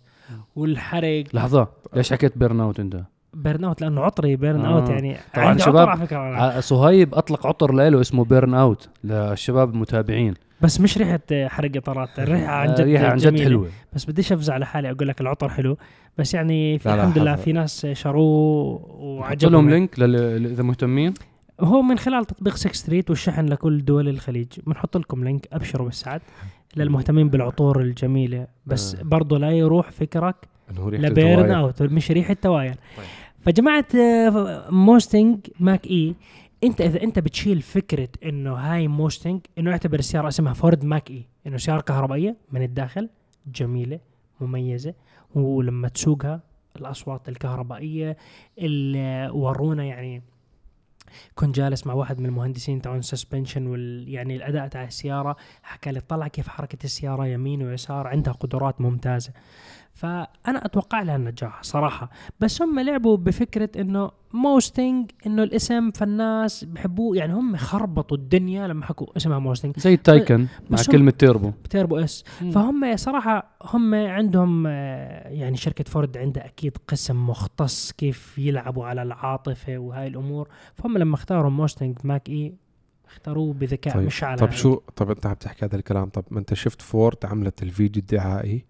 والحرق 0.55 1.23
لحظة 1.33 1.67
ليش 1.95 2.13
حكيت 2.13 2.37
burnout 2.37 2.79
أنت 2.79 3.03
بيرن 3.43 3.63
اوت 3.63 3.81
لأنه 3.81 4.01
عطري 4.01 4.35
burn 4.35 4.65
آه. 4.65 4.73
out 4.79 4.89
يعني 4.89 5.17
طبعاً 5.33 5.57
شباب، 5.57 5.77
عطر 5.77 5.89
على 5.89 6.07
فكرة. 6.07 6.17
ع- 6.17 6.59
صهيب 6.59 7.15
أطلق 7.15 7.47
عطر 7.47 7.71
له 7.71 8.01
اسمه 8.01 8.25
Burnout 8.25 8.89
للشباب 9.03 9.73
المتابعين 9.73 10.33
بس 10.61 10.81
مش 10.81 10.97
ريحة 10.97 11.19
حرق 11.31 11.71
إطارات 11.77 12.19
الريحة 12.19 12.53
عن 12.53 12.73
جد 12.73 12.79
آه، 12.79 12.83
ريحة 12.83 13.05
عن 13.07 13.17
جد. 13.17 13.41
حلوة 13.41 13.67
بس 13.93 14.05
بديش 14.05 14.31
أفزع 14.33 14.53
على 14.53 14.65
حالي 14.65 14.91
أقول 14.91 15.07
لك 15.07 15.21
العطر 15.21 15.49
حلو 15.49 15.77
بس 16.17 16.33
يعني 16.33 16.79
في 16.79 16.89
لا، 16.89 16.95
الحمد 16.95 17.17
لله. 17.17 17.35
في 17.35 17.51
ناس 17.51 17.85
شروه 17.85 18.85
وعجبهم 18.99 19.53
لهم. 19.53 19.69
link 19.69 19.99
إذا 19.99 20.63
مهتمين 20.63 21.13
هو 21.61 21.81
من 21.81 21.97
خلال 21.97 22.25
تطبيق 22.25 22.55
6 22.55 22.73
Street 22.73 23.09
والشحن 23.09 23.45
لكل 23.45 23.85
دول 23.85 24.09
الخليج 24.09 24.47
بنحط 24.67 24.97
لكم 24.97 25.23
link 25.23 25.47
أبشروا 25.53 25.85
بالسعد 25.87 26.21
للمهتمين 26.75 27.29
بالعطور 27.29 27.81
الجميلة 27.81 28.47
بس 28.65 28.95
آه. 28.95 29.03
برضه 29.03 29.37
لا 29.39 29.51
يروح 29.51 29.91
فكرك 29.91 30.35
إنه 30.71 30.89
ريحة 30.89 31.03
ل 31.03 31.11
burn. 31.11 31.51
out 31.51 31.81
مش 31.81 32.11
ريحة 32.11 32.33
تواير 32.33 32.75
طيب. 32.97 33.05
فجماعة 33.45 33.85
آه، 33.95 34.65
Mustang 34.69 35.39
Mach-E 35.59 36.15
أنت 36.63 36.81
إذا 36.81 37.03
أنت 37.03 37.19
بتشيل 37.19 37.61
فكرة 37.61 38.09
إنه 38.25 38.53
هاي 38.53 38.87
Mustang 38.87 39.41
إنه 39.57 39.71
اعتبر 39.71 39.99
السياره 39.99 40.27
اسمها 40.27 40.53
فورد 40.53 40.85
Mach-E 40.85 41.25
إنه 41.47 41.57
سيارة 41.57 41.81
كهربائية 41.81 42.37
من 42.51 42.61
الداخل 42.61 43.09
جميلة 43.47 43.99
مميزة 44.41 44.93
ولما 45.35 45.87
تسوقها 45.87 46.41
الأصوات 46.75 47.29
الكهربائية 47.29 48.17
اللي 48.57 49.29
ورونا 49.33 49.83
يعني 49.83 50.23
كنت 51.35 51.55
جالس 51.55 51.87
مع 51.87 51.93
واحد 51.93 52.19
من 52.19 52.25
المهندسين 52.25 52.81
تاعون 52.81 53.01
suspension 53.01 53.67
وال 53.67 54.09
يعني 54.09 54.35
الأداء 54.35 54.67
تاع 54.67 54.83
السيارة 54.83 55.35
حكى 55.63 55.91
لي 55.91 55.99
طلع 55.99 56.27
كيف 56.27 56.47
حركة 56.47 56.77
السيارة 56.83 57.27
يمين 57.27 57.63
ويسار 57.63 58.07
عندها 58.07 58.33
قدرات 58.33 58.81
ممتازة. 58.81 59.33
فأنا 59.93 60.65
أتوقع 60.65 61.01
لها 61.01 61.15
النجاح 61.15 61.63
صراحة. 61.63 62.09
بس 62.39 62.61
هم 62.61 62.79
لعبوا 62.79 63.17
بفكرة 63.17 63.69
إنه 63.81 64.11
موستنج 64.33 65.11
إنه 65.27 65.43
الاسم 65.43 65.91
فالناس 65.91 66.63
بحبوه 66.63 67.17
يعني 67.17 67.33
هم 67.33 67.55
خربطوا 67.55 68.17
الدنيا 68.17 68.67
لما 68.67 68.85
حكوا 68.85 69.17
اسمها 69.17 69.39
موستنج 69.39 69.79
زي 69.79 69.93
التايكن 69.93 70.47
مع 70.69 70.77
كلمة 70.91 71.11
تيربو. 71.11 71.49
ب 71.63 71.69
turbo 71.69 71.97
S. 71.97 72.23
فهم 72.53 72.95
صراحة 72.95 73.57
هم 73.61 73.95
عندهم 73.95 74.67
آه، 74.67 75.29
يعني 75.29 75.57
شركة 75.57 75.83
فورد 75.83 76.17
عندها 76.17 76.45
أكيد 76.45 76.77
قسم 76.87 77.27
مختص 77.29 77.91
كيف 77.91 78.37
يلعبوا 78.37 78.85
على 78.85 79.01
العاطفة 79.01 79.77
وهاي 79.77 80.07
الأمور. 80.07 80.49
فهم 80.75 80.97
لما 80.97 81.15
اختاروا 81.15 81.51
موستنج 81.51 81.97
ماك 82.03 82.29
إي 82.29 82.53
اختاروه 83.07 83.53
بذكاء 83.53 83.93
طيب. 83.93 84.05
مش 84.05 84.23
على 84.23 84.37
طب 84.37 84.51
شو 84.51 84.75
طب 84.95 85.09
أنت 85.09 85.25
عم 85.25 85.33
تحكي 85.33 85.65
هذا 85.65 85.75
الكلام 85.75 86.09
طب 86.09 86.23
ما 86.31 86.39
أنت 86.39 86.53
شفت 86.53 86.81
فورد 86.81 87.17
عملت 87.25 87.63
الفيديو 87.63 88.01
الدعائي؟ 88.01 88.65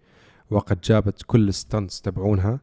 وقد 0.50 0.80
جابت 0.80 1.22
كل 1.26 1.48
ال 1.48 1.55
stunts 1.55 2.00
تبعونها. 2.00 2.60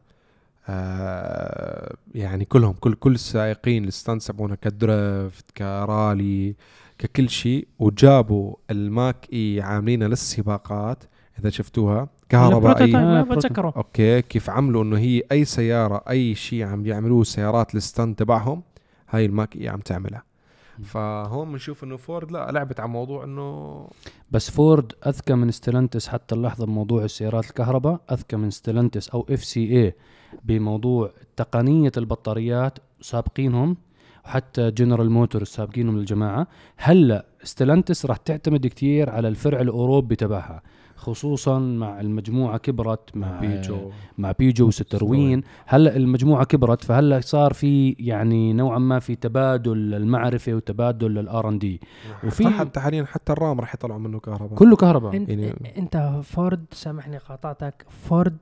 آه 0.68 1.96
يعني 2.14 2.44
كلهم 2.44 2.72
كل 2.72 2.94
كل 2.94 3.12
السائقين 3.12 3.84
ال 3.84 3.90
stunts 3.90 4.26
تبعونها 4.26 4.56
ك 4.56 4.72
drift 4.72 5.50
ك 5.50 5.67
rally 5.67 6.54
ككل 6.98 7.28
شيء 7.28 7.68
وجابوا 7.78 8.54
الماك 8.70 9.28
إي 9.32 9.60
عاملينها 9.60 10.08
للسباقات 10.08 11.04
إذا 11.38 11.50
شفتوها. 11.50 12.08
ما 12.60 12.74
آه، 12.96 13.22
okay 13.76 14.22
كيف 14.22 14.50
عملوا 14.50 14.82
إنه 14.82 14.98
هي 14.98 15.22
أي 15.32 15.44
سيارة 15.44 16.04
أي 16.10 16.34
شيء 16.34 16.64
عم 16.64 16.86
يعملوه 16.86 17.24
سيارات 17.24 17.74
ال 17.74 17.81
stunt 17.81 18.16
تبعهم 18.16 18.62
هاي 19.10 19.26
الماك 19.26 19.56
إي 19.56 19.68
عم 19.68 19.80
تعملها. 19.80 20.22
فهون 20.84 21.52
بنشوف 21.52 21.84
إنه 21.84 21.96
فورد 21.96 22.32
لا 22.32 22.50
لعبت 22.50 22.80
على 22.80 22.88
موضوع 22.88 23.24
إنه 23.24 23.88
بس 24.30 24.50
فورد 24.50 24.92
أذكى 25.06 25.34
من 25.34 25.50
ستيلانتس 25.50 26.08
حتى 26.08 26.34
اللحظة 26.34 26.66
بموضوع 26.66 27.04
السيارات 27.04 27.44
الكهرباء 27.44 28.00
أذكى 28.12 28.36
من 28.36 28.50
ستيلانتس 28.50 29.08
أو 29.08 29.26
اف 29.30 29.44
سي 29.44 29.60
اي 29.60 29.94
بموضوع 30.44 31.12
تقنية 31.36 31.92
البطاريات 31.96 32.78
سابقينهم 33.00 33.76
وحتى 34.24 34.70
جنرال 34.70 35.10
موتورز 35.10 35.46
سابقينهم 35.46 35.96
الجماعه 35.96 36.46
هلأ 36.76 37.26
ستيلانتس 37.42 38.06
راح 38.06 38.16
تعتمد 38.16 38.66
كتير 38.66 39.10
على 39.10 39.28
الفرع 39.28 39.60
الأوروبي 39.60 40.16
تبعها. 40.16 40.62
خصوصا 41.02 41.58
مع 41.58 42.00
المجموعة 42.00 42.58
كبرت 42.58 43.16
مع 43.16 43.40
بيجو. 43.40 43.90
مع 44.18 44.32
بيجو 44.32 44.66
وستروين. 44.68 45.42
هلأ 45.66 45.96
المجموعة 45.96 46.44
كبرت 46.44 46.84
فهلأ 46.84 47.20
صار 47.20 47.52
في 47.52 47.96
يعني 47.98 48.52
نوعا 48.52 48.78
ما 48.78 48.98
في 48.98 49.14
تبادل 49.14 49.94
المعرفة 49.94 50.54
وتبادل 50.54 51.18
ال 51.18 51.48
R&D. 51.48 51.80
وفي- 52.24 52.48
حتى 52.48 52.80
حاليا 52.80 53.04
حتى 53.04 53.32
الرام 53.32 53.60
راح 53.60 53.74
يطلعوا 53.74 54.00
منه 54.00 54.20
كهرباء. 54.20 54.58
كله 54.58 54.76
كهرباء. 54.76 55.16
انت, 55.16 55.28
يعني- 55.28 55.78
أنت 55.78 56.20
فورد 56.24 56.64
سامحني 56.72 57.18
قاطعتك 57.18 57.86
فورد 57.90 58.36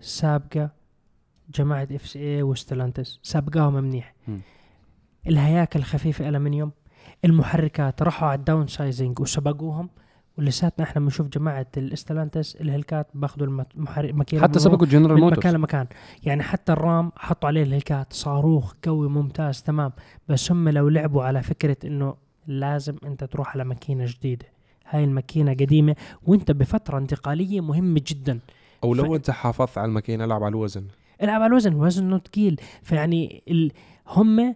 سابقة 0.00 0.70
جماعة 1.54 1.88
إف 1.92 2.06
سي 2.06 2.18
اي 2.36 2.42
وستلانتس 2.42 3.20
سابقاهم 3.22 3.74
منيح. 3.74 4.14
الهياكل 5.26 5.78
الخفيفه 5.78 6.28
الومنيوم 6.28 6.70
المحركات 7.24 8.02
راحوا 8.02 8.28
على 8.28 8.38
ال 8.38 8.66
downsizing 8.66 9.20
وسبقوهم. 9.20 9.88
ولساتنا 10.38 10.84
إحنا 10.84 11.00
بنشوف 11.00 11.28
جماعة 11.28 11.66
الستيلانتس 11.76 12.56
الهلكات 12.56 13.06
بأخذوا 13.14 13.46
الماكينه 13.98 14.42
حتى 14.42 14.58
سبقوا 14.58 14.86
جنرال 14.86 15.14
من 15.14 15.20
موتورز 15.20 15.38
مكان 15.38 15.54
لمكان. 15.54 15.86
يعني 16.22 16.42
حتى 16.42 16.72
الرام 16.72 17.12
حطوا 17.16 17.48
عليه 17.48 17.62
الهلكات 17.62 18.12
صاروخ 18.12 18.74
قوي 18.84 19.08
ممتاز 19.08 19.62
تمام. 19.62 19.92
بس 20.28 20.52
هم 20.52 20.68
لو 20.68 20.88
لعبوا 20.88 21.22
على 21.22 21.42
فكرة 21.42 21.76
إنه 21.84 22.14
لازم 22.46 22.96
أنت 23.06 23.24
تروح 23.24 23.54
على 23.54 23.64
ماكينه 23.64 24.04
جديدة. 24.08 24.46
هاي 24.88 25.04
الماكينه 25.04 25.52
قديمة 25.52 25.96
وأنت 26.26 26.50
بفترة 26.50 26.98
انتقالية 26.98 27.60
مهمة 27.60 28.00
جدا. 28.06 28.38
أو 28.84 28.94
لو 28.94 29.04
ف- 29.04 29.14
أنت 29.16 29.30
حافظت 29.30 29.78
على 29.78 29.88
الماكينه 29.88 30.24
العب 30.24 30.42
على 30.42 30.50
الوزن. 30.50 30.84
العب 31.22 31.42
على 31.42 31.46
الوزن. 31.50 31.74
وزنه 31.74 32.18
ثقيل 32.18 32.60
فيعني 32.82 33.42
ال... 33.48 33.72
هم 34.08 34.54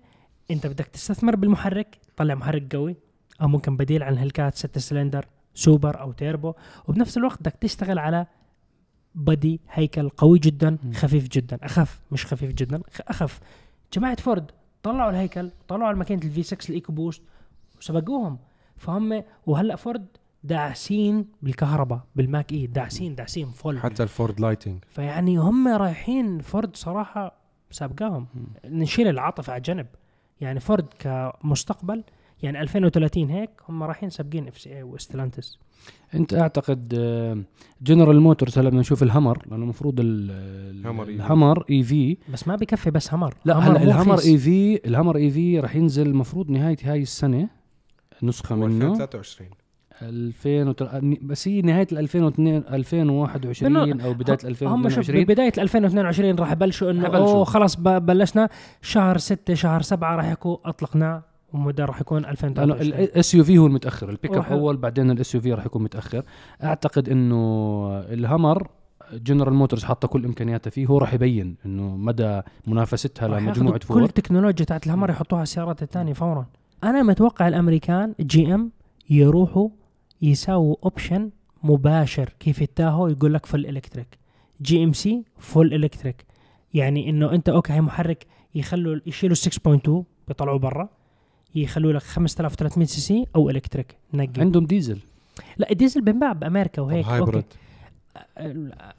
أنت 0.51 0.67
بدك 0.67 0.87
تستثمر 0.87 1.37
بالمحرك 1.37 1.99
طلع 2.17 2.35
محرك 2.35 2.77
قوي. 2.77 2.97
أو 3.43 3.49
ممكن 3.49 3.77
بديل 3.77 4.03
عن 4.03 4.13
الهلكات 4.13 4.55
ست 4.55 4.79
سلندر 4.79 5.25
سوبر 5.57 6.01
أو 6.01 6.13
تيربو 6.13 6.53
وبنفس 6.89 7.17
الوقت 7.17 7.41
بدك 7.41 7.53
تشتغل 7.53 7.99
على 7.99 8.27
بدي 9.15 9.61
هيكل 9.71 10.09
قوي 10.09 10.39
جدا. 10.39 10.79
خفيف 10.95 11.29
جدا. 11.29 11.59
أخف 11.63 12.01
مش 12.13 12.27
خفيف 12.27 12.53
جدا 12.53 12.83
أخف. 13.09 13.41
جماعة 13.93 14.17
فورد 14.17 14.51
طلعوا 14.83 15.11
الهيكل 15.11 15.51
طلعوا 15.69 15.89
على 15.89 15.97
ماكينة 15.97 16.23
ال 16.23 16.43
V6 16.43 16.69
ال 16.69 16.93
EcoBoost 16.93 17.23
وسبقوهم. 17.79 18.39
فهم 18.77 19.23
وهلأ 19.47 19.77
فورد 19.77 20.07
داعسين 20.45 21.27
بالكهرباء 21.43 22.01
بالماك 22.17 22.53
اي 22.53 22.67
داعسين 22.67 23.15
داعسين 23.15 23.47
full. 23.47 23.79
حتى 23.79 24.03
الفورد 24.03 24.41
لايتنج. 24.41 24.85
فيعني 24.89 25.37
هم 25.37 25.69
رايحين 25.69 26.41
فورد 26.41 26.77
صراحة 26.77 27.35
سابقاهم. 27.71 28.27
نشيل 28.65 29.09
العاطفة 29.09 29.53
على 29.53 29.61
جنب 29.61 29.87
يعني 30.41 30.61
فورد 30.61 30.87
كمستقبل 30.99 32.05
يعني 32.43 32.61
2030 32.63 33.31
هيك 33.31 33.51
هم 33.69 33.83
رايحين 33.83 34.11
سابقين 34.11 34.49
اف 34.49 34.59
سي 34.59 34.77
اي 34.77 34.83
واستلانتس 34.83 35.59
انت 36.15 36.35
اعتقد 36.35 36.95
آه، 36.99 37.39
جنرال 37.83 38.21
موتورز 38.21 38.59
هلا 38.59 38.69
بدنا 38.69 38.81
نشوف 38.81 39.03
الهمر 39.03 39.43
لأنه 39.51 39.63
المفروض. 39.65 40.01
الهمر 40.01 41.65
EV 41.71 42.17
بس 42.33 42.49
ما 42.49 42.57
بكفي 42.57 42.91
بس 42.91 43.15
همر 43.15 43.35
لا 43.45 43.59
هلا 43.59 43.83
الهمر. 43.83 44.19
اي 44.19 44.39
في 44.39 44.81
الهمر 44.89 45.17
اي 45.17 45.31
في 45.31 45.61
راح 45.61 45.77
ينزل 45.77 46.07
المفروض 46.07 46.51
نهاية 46.51 46.77
هاي 46.83 47.03
السنة 47.03 47.49
نسخة 48.23 48.55
منه 48.57 48.87
2023 48.87 49.51
2000 50.03 50.69
وتر- 50.69 51.01
بس 51.23 51.49
هي 51.49 51.63
نهاية 51.63 51.87
ال 51.93 51.99
2002 51.99 52.57
2021 52.57 54.01
أو 54.01 54.15
بداية 54.15 54.39
هم 54.43 54.43
شوف 54.43 54.47
2022 54.47 55.25
ببدايه 55.25 55.53
2022 55.59 56.35
راح 56.39 56.53
يبلشوا 56.53 56.91
إنه. 56.91 57.07
أوه 57.07 57.45
خلص 57.45 57.77
بلشنا 57.77 58.49
شهر 58.83 59.19
6 59.19 59.55
شهر 59.55 59.83
7 59.83 60.17
راح 60.17 60.31
يكون 60.31 60.57
اطلقناه 60.65 61.23
ومدى 61.53 61.83
راح 61.83 62.01
يكون 62.01 62.23
لأنه 62.23 62.33
2023 62.33 63.05
ال 63.05 63.35
SUV 63.35 63.59
هو 63.59 63.67
المتأخر. 63.67 64.11
البيك 64.11 64.33
اب 64.33 64.45
أول 64.53 64.77
بعدين 64.77 65.11
ال 65.11 65.35
SUV 65.35 65.53
راح 65.53 65.67
يكون 65.67 65.83
متأخر. 65.83 66.23
أعتقد 66.65 67.09
إنه 67.09 67.87
الهمر 67.99 68.69
جنرال 69.13 69.55
موتورز 69.55 69.85
حاطة 69.85 70.09
كل 70.09 70.25
امكانياتها 70.25 70.71
فيه. 70.71 70.87
هو 70.87 70.99
راح 70.99 71.15
يبين 71.15 71.57
إنه 71.67 71.97
مدى 71.97 72.41
منافستها 72.67 73.29
لمجموعة 73.29 73.49
ياخدوا 73.49 73.73
كل 73.73 73.87
فورد. 73.87 74.03
التكنولوجيا 74.03 74.65
تاعت 74.65 74.87
الهمر 74.87 75.11
يحطوها 75.11 75.39
على 75.39 75.43
السيارات 75.43 75.83
الثانية 75.83 76.13
فورا. 76.13 76.47
أنا 76.85 77.03
متوقع 77.03 77.49
الأمريكان 77.49 78.15
جي 78.21 78.55
ام 78.55 78.73
يروحوا 79.11 79.69
يساووا 80.23 80.77
option 80.85 81.31
مباشر. 81.63 82.35
كيف 82.41 82.63
التاهو 82.63 83.09
يقول 83.09 83.35
لك 83.35 83.47
full 83.47 83.67
electric 83.67 84.19
جي 84.63 84.85
ام 84.85 84.93
سي 84.93 85.25
full 85.39 85.75
electric 85.75 86.25
يعني 86.75 87.11
إنه 87.11 87.33
أنت 87.33 87.49
okay 87.49 87.73
هي 87.73 87.81
محرك 87.81 88.27
يخلوا 88.55 89.01
يشيلوا 89.07 89.37
6.2 89.37 89.91
بيطلعوا 90.29 90.59
برا. 90.59 90.89
يخلوا 91.63 91.93
لك 91.93 92.03
5300 92.03 92.87
CC 92.87 93.27
أو 93.37 93.51
electric. 93.51 93.97
نقي. 94.15 94.41
عندهم 94.41 94.67
ديزل. 94.67 94.99
لا 95.57 95.71
الديزل 95.71 96.01
بنباع 96.01 96.33
بأمريكا 96.33 96.83
وهيك. 96.83 97.07
hybrid. 97.07 97.45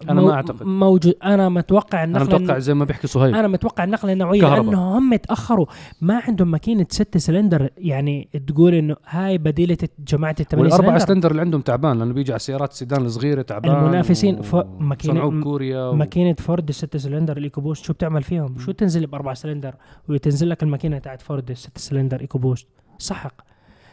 أنا 0.10 0.21
ما 0.21 0.34
أعتقد. 0.34 0.63
موجود. 0.63 1.15
أنا 1.23 1.49
متوقع 1.49 2.03
أنا 2.03 2.17
النقله 2.17 2.38
متوقع 2.39 2.60
زي 2.60 2.73
ما 2.73 2.86
بيحكي 2.86 3.08
صهيب 3.08 3.36
أنا 3.36 3.47
متوقع 3.47 3.84
النقله 3.84 4.13
النوعيه 4.13 4.41
كهرباء. 4.41 4.63
لأنه 4.65 4.97
هم 4.97 5.15
تاخروا 5.15 5.65
ما 6.01 6.21
عندهم 6.27 6.51
ماكينة 6.51 6.86
ست 6.89 7.17
سلندر 7.17 7.69
يعني 7.77 8.30
تقول 8.47 8.73
إنه 8.73 8.95
هاي 9.08 9.38
بديلة 9.38 9.77
جماعة 10.08 10.36
الثمانية 10.39 10.63
والأربع 10.73 10.88
سلندر. 10.97 11.06
سلندر 11.06 11.32
اللي 11.32 11.41
عندهم 11.41 11.62
تعبان 11.62 11.99
لأنه 11.99 12.13
بيجي 12.13 12.32
على 12.32 12.38
السيارات 12.38 12.71
السيدان 12.71 13.06
الصغيرة 13.06 13.41
تعبان 13.41 13.75
المنافسين 13.75 14.39
و... 14.39 14.41
ف- 14.41 14.65
صنعوه 15.01 15.32
بكوريا 15.32 15.82
و... 15.82 15.95
ماكينة 15.95 16.34
فورد 16.34 16.69
الست 16.69 16.97
سلندر 16.97 17.38
ال 17.38 17.62
EcoBoost 17.62 17.86
شو 17.86 17.93
بتعمل 17.93 18.23
فيهم؟ 18.23 18.60
شو 18.60 18.71
تنزل 18.71 19.08
بأربع 19.08 19.34
سلندر؟ 19.34 19.75
وتنزل 20.10 20.49
لك 20.49 20.63
الماكينة 20.63 20.97
تاعت 20.97 21.21
فورد 21.21 21.51
الست 21.51 21.77
سلندر 21.77 22.21
EcoBoost 22.22 22.67
سحق. 22.97 23.34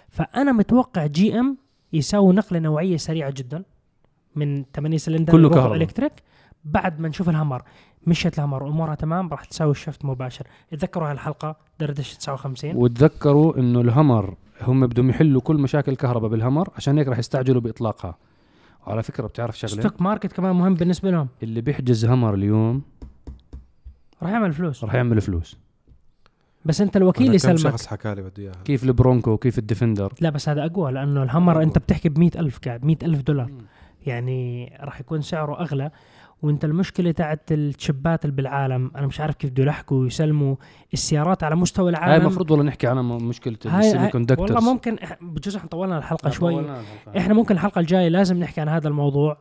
فأنا 0.09 0.53
متوقع 0.53 1.07
جي 1.07 1.39
إم 1.41 1.57
يساووا 1.93 2.33
نقله 2.33 2.59
نوعية 2.59 2.97
سريعة 2.97 3.31
جدا. 3.37 3.63
من 4.37 4.65
8 4.75 4.97
سلندر 4.97 5.33
كله 5.33 5.51
كهرباء. 5.51 5.77
electric 5.77 6.13
بعد 6.65 7.01
ما 7.01 7.09
نشوف 7.09 7.29
الهمر 7.29 7.63
مشيت 8.07 8.39
الهمر 8.39 8.69
امورها 8.69 8.95
تمام 8.95 9.29
راح 9.29 9.45
تساوي 9.45 9.71
ال 9.71 9.76
shift 9.76 10.05
مباشر. 10.05 10.47
تذكروا 10.71 11.11
هالحلقة 11.11 11.57
دردشه 11.81 12.17
59 12.17 12.77
وتذكروا 12.77 13.59
إنه 13.59 13.81
الهمر 13.81 14.35
هم 14.63 14.87
بدهم 14.87 15.11
يحلوا 15.11 15.41
كل 15.41 15.57
مشاكل 15.57 15.93
الكهرباء 15.93 16.31
بالهمر 16.31 16.69
عشان 16.77 16.99
هيك 16.99 17.09
راح 17.09 17.19
يستعجلوا 17.19 17.61
بإطلاقها. 17.61 18.17
وعلى 18.87 19.03
فكرة 19.03 19.27
بتعرف 19.27 19.59
شغلة؟ 19.59 19.81
ستوك 19.81 20.03
ماركت 20.03 20.33
كمان 20.33 20.57
مهم 20.57 20.75
بالنسبة 20.75 21.11
لهم. 21.11 21.29
اللي 21.43 21.61
بيحجز 21.61 22.05
همر 22.05 22.35
اليوم 22.35 22.83
راح 24.23 24.31
يعمل 24.31 24.53
فلوس. 24.53 24.85
راح 24.85 24.95
يعمل 24.95 25.21
فلوس. 25.21 25.57
بس 26.65 26.81
أنت 26.81 26.97
الوكيل 26.97 27.23
أنا 27.23 27.31
كم 27.31 27.35
يسلمك. 27.37 27.59
شخص 27.59 27.87
حكى 27.87 28.15
لي 28.15 28.23
بده 28.23 28.33
إياها. 28.39 28.53
كيف 28.65 28.85
البرونكو 28.85 29.37
كيف 29.37 29.59
الديفندر؟ 29.59 30.13
لا 30.21 30.31
بس 30.31 30.49
هذا 30.49 30.65
أقوى 30.65 30.93
لأنه 30.93 31.23
الهمر 31.23 31.63
أنت 31.63 31.79
بتحكي 31.79 32.09
ب 32.09 32.23
ألف 32.23 32.59
قاعد 32.65 32.85
100 32.85 32.97
ألف 33.03 33.23
دولار. 33.23 33.51
يعني 34.07 34.73
راح 34.81 35.01
يكون 35.01 35.21
سعره 35.23 35.61
أغلى. 35.61 35.91
وأنت 36.43 36.65
المشكلة 36.65 37.11
تاعت 37.11 37.53
ال 37.53 37.65
chipات 37.65 38.25
اللي 38.25 38.37
بالعالم 38.37 38.91
أنا 38.97 39.07
مش 39.07 39.21
عارف 39.21 39.35
كيف 39.35 39.51
بده 39.51 39.63
يلحقوا 39.63 39.99
ويسلموا 39.99 40.57
السيارات 40.93 41.45
على 41.45 41.57
مستوى 41.57 41.91
العالم. 41.91 42.11
هاي 42.13 42.21
المفروض 42.21 42.51
والله 42.51 42.65
نحكي 42.65 42.87
عنها 42.87 43.03
م- 43.03 43.29
مشكلة 43.29 43.57
هاي- 43.67 43.79
ال 43.87 44.09
semiconductors 44.09 44.51
والله 44.53 44.73
ممكن 44.73 44.97
بجوز 45.21 45.57
إحنا 45.57 45.69
طولنا 45.69 45.99
الحلقة 45.99 46.31
شوي. 46.31 46.67
إحنا 47.17 47.35
ممكن 47.35 47.55
الحلقة 47.55 47.79
الجاية 47.79 48.09
لازم 48.09 48.37
نحكي 48.39 48.61
عن 48.61 48.69
هذا 48.69 48.89
الموضوع. 48.89 49.39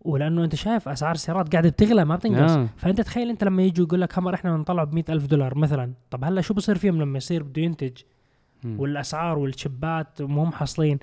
ولأنه 0.00 0.44
أنت 0.44 0.54
شايف 0.54 0.88
أسعار 0.88 1.14
السيارات 1.14 1.52
قاعدة 1.52 1.68
بتغلى 1.68 2.04
ما 2.04 2.16
بتنقص. 2.16 2.50
آه. 2.50 2.68
فأنت 2.76 3.00
تخيل 3.00 3.30
أنت 3.30 3.44
لما 3.44 3.62
يجوا 3.62 3.86
يقول 3.86 4.00
لك 4.00 4.18
همر 4.18 4.34
إحنا 4.34 4.56
بنطلعه 4.56 4.86
ب 4.86 4.98
ألف 5.10 5.26
دولار 5.26 5.58
مثلا. 5.58 5.92
طب 6.10 6.24
هلا 6.24 6.40
شو 6.40 6.54
بصير 6.54 6.78
فيهم 6.78 7.02
لما 7.02 7.16
يصير 7.16 7.42
بده 7.42 7.62
ينتج. 7.62 7.96
والأسعار 8.64 9.38
وال 9.38 9.62
chipات 9.62 10.22
مو 10.22 10.44
محصلين. 10.44 10.98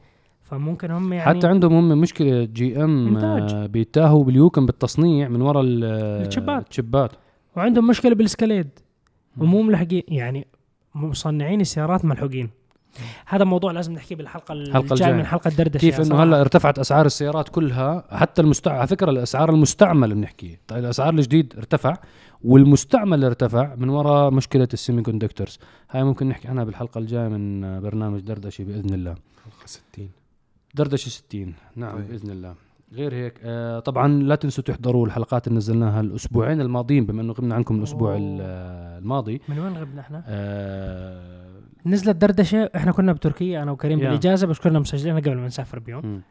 فممكن 0.50 0.92
هم 0.92 1.14
يعني 1.14 1.38
حتى 1.38 1.48
عندهم 1.48 1.74
هم 1.74 2.02
مشكلة 2.02 2.44
جي 2.44 2.84
ام. 2.84 3.18
آه، 3.18 3.66
بيتاهوا 3.66 4.24
باليوكم 4.24 4.66
بالتصنيع 4.66 5.28
من 5.28 5.42
وراء 5.42 5.64
ال- 5.64 5.84
الشبات. 6.28 6.70
الشبات 6.70 7.12
وعندهم 7.56 7.88
مشكلة 7.88 8.16
بالسكاليد 8.16 8.68
ومو 9.38 9.62
ملحقين 9.62 10.04
يعني 10.08 10.48
مصنعين 10.96 11.62
السيارات 11.62 12.06
ملحوقين. 12.06 12.50
هذا 13.26 13.44
موضوع 13.46 13.72
لازم 13.72 13.94
نحكيه 13.94 14.16
بالحلقة 14.16 14.52
الحلقة 14.54 14.80
الجاية 14.80 14.94
الجاية. 14.94 15.14
من 15.14 15.26
حلقة 15.26 15.50
دردشة 15.50 15.80
كيف 15.82 16.02
إنه. 16.02 16.24
هلأ 16.24 16.42
ارتفعت 16.42 16.80
أسعار 16.80 17.06
السيارات 17.06 17.50
كلها؟ 17.50 18.04
حتى 18.12 18.42
المستع 18.42 18.72
على 18.78 18.88
فكرة 18.88 19.10
الأسعار 19.10 19.50
المستعمل 19.50 20.16
بنحكي. 20.16 20.58
طيب 20.68 20.80
الأسعار 20.84 21.14
الجديد 21.14 21.54
ارتفع 21.58 21.94
والمستعمل 22.44 23.24
ارتفع 23.24 23.76
من 23.76 23.90
وراء 23.90 24.32
مشكلة 24.32 24.68
السيمي 24.74 25.02
كوندكتورز 25.02 25.60
هاي 25.92 26.04
ممكن 26.04 26.28
نحكي 26.30 26.48
عنها 26.48 26.64
بالحلقة 26.64 27.00
الجاية 27.00 27.28
من 27.28 27.64
آه، 27.64 27.80
برنامج 27.80 28.20
دردشة 28.20 28.64
بإذن 28.64 28.94
الله. 28.94 29.12
حلقة 29.46 29.66
60 29.66 30.10
دردشة 30.78 31.10
60 31.10 31.54
نعم 31.76 31.98
طيب. 31.98 32.08
بإذن 32.08 32.30
الله 32.32 32.56
غير 32.94 33.14
هيك 33.14 33.34
آه 33.44 33.80
طبعا 33.80 34.08
لا 34.08 34.36
تنسوا 34.36 34.64
تحضروا 34.64 35.06
الحلقات 35.06 35.48
اللي 35.48 35.58
نزلناها 35.58 36.02
الأسبوعين 36.02 36.62
الماضيين 36.62 37.06
بما 37.06 37.22
إنه 37.22 37.34
غبنا 37.34 37.56
عنكم 37.56 37.78
الأسبوع 37.80 38.12
أوه. 38.12 38.38
آه، 38.42 39.00
الماضي 39.00 39.42
من 39.50 39.60
وين 39.60 39.78
غبنا 39.78 40.02
إحنا؟ 40.02 40.24
آه 40.28 41.48
نزلت 41.86 42.16
دردشة 42.16 42.70
إحنا 42.76 42.92
كنا 42.92 43.14
بتركيا 43.14 43.64
أنا 43.64 43.72
وكريم 43.72 44.00
يا. 44.00 44.08
بالإجازة 44.08 44.48
بس 44.48 44.60
كنا 44.60 44.80
مسجلينها 44.80 45.20
قبل 45.20 45.36
ما 45.36 45.48
نسافر 45.48 45.80
بيوم 45.80 46.22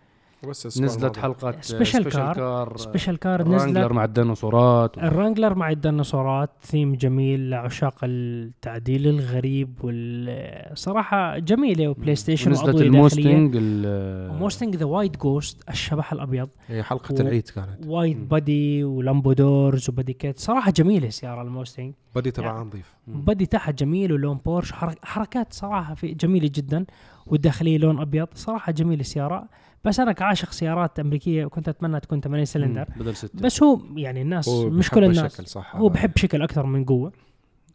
بس 0.47 0.81
نزلت. 0.81 1.17
حلقة 1.17 1.55
special 1.61 2.05
car. 2.09 2.77
special 2.77 3.19
car 3.19 3.41
Wrangler 3.41 3.57
نزلت 3.71 3.93
مع 3.93 4.05
الديناصورات. 4.05 4.99
ال 4.99 5.05
Wrangler 5.05 5.55
مع 5.55 5.71
الديناصورات 5.71 6.51
ثيم 6.63 6.95
جميل 6.95 7.51
لعشاق 7.51 7.95
التعديل 8.03 9.09
الغريب 9.09 9.75
والصراحة 9.85 11.39
جميلة 11.39 11.89
و 11.89 12.15
PlayStation 12.17 12.51
داخليه 12.53 12.81
الموستنج 12.83 13.55
ال- 13.57 14.39
موستنج 14.39 14.77
the 14.77 14.85
white 14.85 15.17
ghost 15.17 15.69
الشبح 15.71 16.13
الأبيض. 16.13 16.49
هي 16.67 16.83
حلقة 16.83 17.15
و- 17.15 17.21
العيد 17.21 17.49
كانت. 17.49 17.87
wide. 17.87 18.17
body 18.17 18.85
و 18.85 18.94
Lambo 18.94 19.43
doors 19.43 19.91
و 19.91 19.95
body 19.95 20.13
kit 20.13 20.39
صراحة 20.39 20.71
جميلة 20.71 21.07
السياره 21.09 21.43
الموستنج. 21.43 21.95
body 22.17 22.31
تبعها 22.31 22.55
يعني. 22.57 22.67
نظيف. 22.69 22.95
body 23.07 23.47
تحت 23.47 23.75
جميل 23.83 24.13
ولون 24.13 24.39
بورش 24.47 24.73
حرك 24.73 24.99
حركات 25.05 25.53
صراحة 25.53 25.95
في 25.95 26.09
جميلة 26.15 26.51
جدا. 26.55 26.85
والداخلية 27.27 27.79
لون 27.79 28.01
أبيض. 28.01 28.29
صراحة 28.35 28.73
جميلة 28.73 29.01
السياره 29.01 29.49
بس 29.87 30.01
أنا 30.01 30.13
كعاشق 30.13 30.53
سيارات 30.53 31.01
أمريكية 31.01 31.47
كنت 31.47 31.69
أتمنى 31.69 32.01
تكون 32.01 32.21
8 32.21 32.45
سلندر. 32.45 32.89
بدل 32.97 33.17
ستة. 33.17 33.41
بس 33.41 33.63
هو 33.63 33.81
يعني 33.97 34.23
الناس 34.23 34.49
مش 34.49 34.91
كل 34.91 35.05
الناس. 35.05 35.33
الشكل 35.33 35.47
صح. 35.47 35.77
هو 35.77 35.89
بحب 35.89 36.11
شكل 36.17 36.43
أكثر 36.43 36.67
من 36.67 36.85
قوة. 36.85 37.13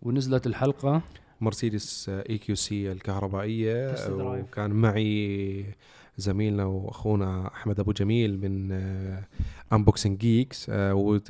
ونزلت 0.01 0.47
الحلقة. 0.47 1.01
مرسيدس 1.41 2.09
EQC 2.09 2.91
الكهربائية. 2.91 3.95
وكان 4.09 4.71
معي 4.71 5.65
زميلنا 6.17 6.65
وأخونا 6.65 7.47
أحمد 7.47 7.79
أبو 7.79 7.91
جميل 7.91 8.39
من 8.39 8.81
Unboxing 9.73 10.17
Geeks 10.17 10.71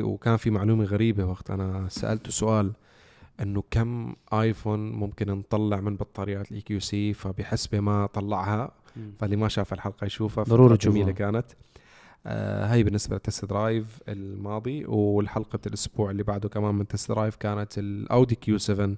وكان 0.02 0.38
في 0.38 0.50
معلومة 0.50 0.84
غريبة 0.84 1.26
وقت 1.26 1.52
أنا 1.52 1.90
سالته 1.90 2.32
سؤال 2.32 2.72
إنه 3.42 3.64
كم 3.72 4.16
iPhone 4.34 4.92
ممكن 4.92 5.28
نطلع 5.32 5.82
من 5.82 5.96
بطاريات 5.96 6.52
ال 6.52 6.62
EQC 6.62 7.14
فبحسبة 7.14 7.80
ما 7.80 8.06
طلعها. 8.06 8.72
فاللي 9.20 9.36
ما 9.36 9.48
شاف 9.48 9.74
الحلقة 9.74 10.06
يشوفها 10.06 10.44
ضروري 10.44 10.78
جميلة. 10.78 11.12
كانت 11.12 11.46
آه 12.28 12.66
هاي 12.66 12.84
بالنسبة 12.84 13.16
لل 13.16 13.26
test 13.26 13.46
drive 13.46 14.00
الماضي 14.10 14.86
والحلقة 14.86 15.60
الأسبوع 15.68 16.12
اللي 16.12 16.24
بعده 16.24 16.50
كمان 16.50 16.76
من 16.76 16.88
test 16.88 17.10
drive 17.12 17.36
كانت 17.36 17.78
الأودي 17.78 18.36
Q 18.36 18.58
7 18.58 18.90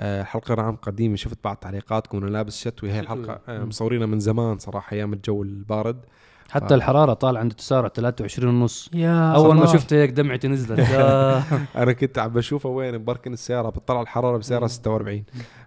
آه 0.00 0.22
حلقة 0.22 0.54
نعم 0.54 0.76
قديمة 0.76 1.16
شفت 1.16 1.38
بعض 1.44 1.56
تعليقاتكم 1.56 2.18
وأنا 2.18 2.30
لابس 2.30 2.60
شتوي 2.60 2.90
هاي. 2.90 3.00
الحلقة 3.00 3.40
آه. 3.48 3.64
مصورينها 3.64 4.06
من 4.06 4.20
زمان 4.20 4.58
صراحة 4.58 4.92
أيام 4.96 5.12
الجو 5.12 5.42
البارد 5.42 6.04
حتى 6.50 6.68
ف- 6.68 6.72
الحرارة 6.72 7.12
طالع 7.12 7.40
عنده 7.40 7.54
تسارع 7.54 7.88
23 7.88 8.54
ونص 8.54 8.90
يا 8.94 9.32
أول 9.34 9.56
ما. 9.56 9.66
شفت 9.66 9.92
هيك 9.92 10.10
دمعتي 10.10 10.48
نزلت 10.48 10.78
يا. 10.78 11.42
أنا 11.82 11.92
كنت 11.92 12.18
عم 12.18 12.28
بشوفها 12.32 12.70
وين 12.72 12.94
مبركن 12.98 13.32
السيارة 13.32 13.70
بتطلع 13.70 14.00
الحرارة 14.02 14.36
بسياره 14.38 14.66
46 14.66 15.24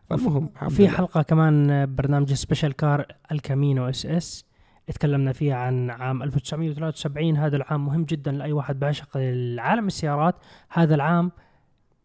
فالمهم 0.10 0.50
في. 0.70 0.88
حلقة 0.88 1.22
كمان 1.22 1.86
برنامج 1.96 2.34
special 2.34 2.74
car 2.74 3.06
El 3.32 3.90
Camino 3.90 4.06
SS 4.06 4.46
تكلمنا 4.88 5.34
فيها 5.34 5.56
عن 5.56 5.90
عام 5.90 6.24
1973 6.24 7.38
هذا 7.38 7.56
العام 7.56 7.86
مهم 7.86 8.04
جدا 8.04 8.32
لأي 8.32 8.52
واحد 8.52 8.80
بعشق 8.80 9.10
العالم 9.16 9.88
السيارات. 9.88 10.36
هذا 10.70 10.96
العام 10.96 11.32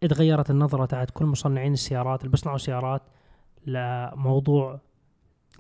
اتغيرت 0.03 0.51
النظرة 0.51 0.87
تاعت 0.87 1.11
كل 1.11 1.25
مصنعين 1.25 1.73
السيارات 1.73 2.21
اللي 2.21 2.31
بيصنعوا 2.31 2.59
سيارات 2.59 3.03
لموضوع 3.67 4.81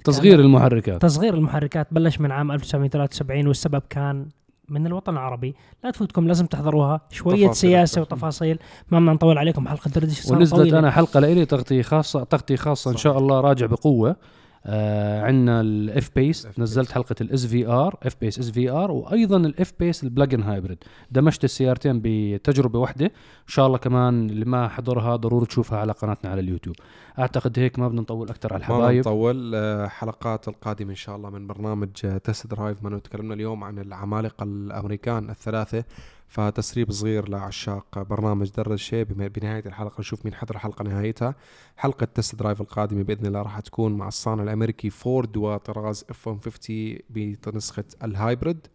تصغير 0.04 0.40
المحركات. 0.40 1.02
تصغير 1.02 1.34
المحركات. 1.34 1.86
بلش 1.90 2.20
من 2.20 2.32
عام 2.32 2.52
1973 2.52 3.46
والسبب 3.46 3.82
كان 3.90 4.28
من 4.70 4.86
الوطن 4.86 5.12
العربي 5.12 5.54
لا 5.84 5.90
تفوتكم 5.90 6.26
لازم 6.28 6.46
تحضروها 6.46 7.00
شوية 7.10 7.44
تفاصيل 7.44 7.70
سياسة 7.70 8.02
أكثر. 8.02 8.14
وتفاصيل 8.14 8.58
ما 8.90 8.98
بدنا 8.98 9.12
نطول 9.12 9.38
عليكم 9.38 9.68
حلقة 9.68 9.90
دردشة 9.90 10.20
صارت 10.20 10.38
ونزلت 10.38 10.60
طويلة. 10.60 10.78
أنا 10.78 10.90
حلقة 10.90 11.20
لإلي 11.20 11.46
تغطية 11.46 11.82
خاصه 11.82 12.24
تغطية 12.24 12.56
خاصة 12.56 12.90
إن 12.90 12.96
صح. 12.96 13.02
شاء 13.02 13.18
الله 13.18 13.40
راجع 13.40 13.66
بقوة 13.66 14.16
آه 14.66 15.22
عندنا 15.22 15.60
ال 15.60 16.10
F-Pace. 16.14 16.48
نزلت 16.58 16.92
حلقة 16.92 17.14
الاس 17.20 17.46
في 17.46 17.66
ار 17.66 17.96
اف 18.02 18.16
بيس 18.20 18.38
اس 18.38 18.50
في 18.50 18.70
ار 18.70 18.90
وأيضا 18.90 19.36
ال 19.36 19.72
F-Pace 19.80 20.04
ال 20.04 20.09
plug-in 20.09 20.42
hybrid 20.42 20.78
دمجت 21.10 21.44
السيارتين 21.44 22.00
بتجربة 22.04 22.78
واحدة. 22.78 23.06
إن 23.06 23.46
شاء 23.46 23.66
الله 23.66 23.78
كمان 23.78 24.30
اللي 24.30 24.44
ما 24.44 24.68
حضرها 24.68 25.16
ضروري 25.16 25.46
تشوفها 25.46 25.78
على 25.78 25.92
قناتنا 25.92 26.30
على 26.30 26.40
اليوتيوب. 26.40 26.76
أعتقد 27.18 27.58
هيك 27.58 27.78
ما 27.78 27.88
بدنا 27.88 28.00
نطول 28.00 28.28
أكثر 28.28 28.54
على 28.54 28.64
ما 28.68 28.68
الحبايب. 28.74 29.00
نطول 29.00 29.52
آه، 29.54 29.86
حلقات 29.86 30.48
القادمة 30.48 30.90
إن 30.90 30.94
شاء 30.94 31.16
الله 31.16 31.30
من 31.30 31.46
برنامج 31.46 31.88
آه، 32.04 32.18
test 32.18 32.46
drive 32.46 32.82
ما 32.82 32.98
تكلمنا 32.98 33.34
اليوم 33.34 33.64
عن 33.64 33.78
العمالقة 33.78 34.44
الأمريكان 34.44 35.30
الثلاثة. 35.30 35.84
فتسريب 36.30 36.92
صغير 36.92 37.28
لعشاق 37.28 38.02
برنامج 38.02 38.50
دردشة 38.50 39.04
بنهاية 39.04 39.62
الحلقة 39.66 40.00
نشوف 40.00 40.24
مين 40.24 40.34
حضر 40.34 40.54
الحلقة 40.54 40.82
نهايتها. 40.82 41.34
حلقة 41.76 42.04
test 42.04 42.34
drive 42.34 42.60
القادمة 42.60 43.02
بإذن 43.02 43.26
الله 43.26 43.42
راح 43.42 43.60
تكون 43.60 43.96
مع 43.96 44.08
الصانع 44.08 44.42
الأمريكي 44.42 44.90
فورد 44.90 45.36
وطراز 45.36 46.04
F 46.10 46.28
150 46.28 46.98
بنسخة 47.10 47.84
ال 48.04 48.13
hybrid 48.13 48.66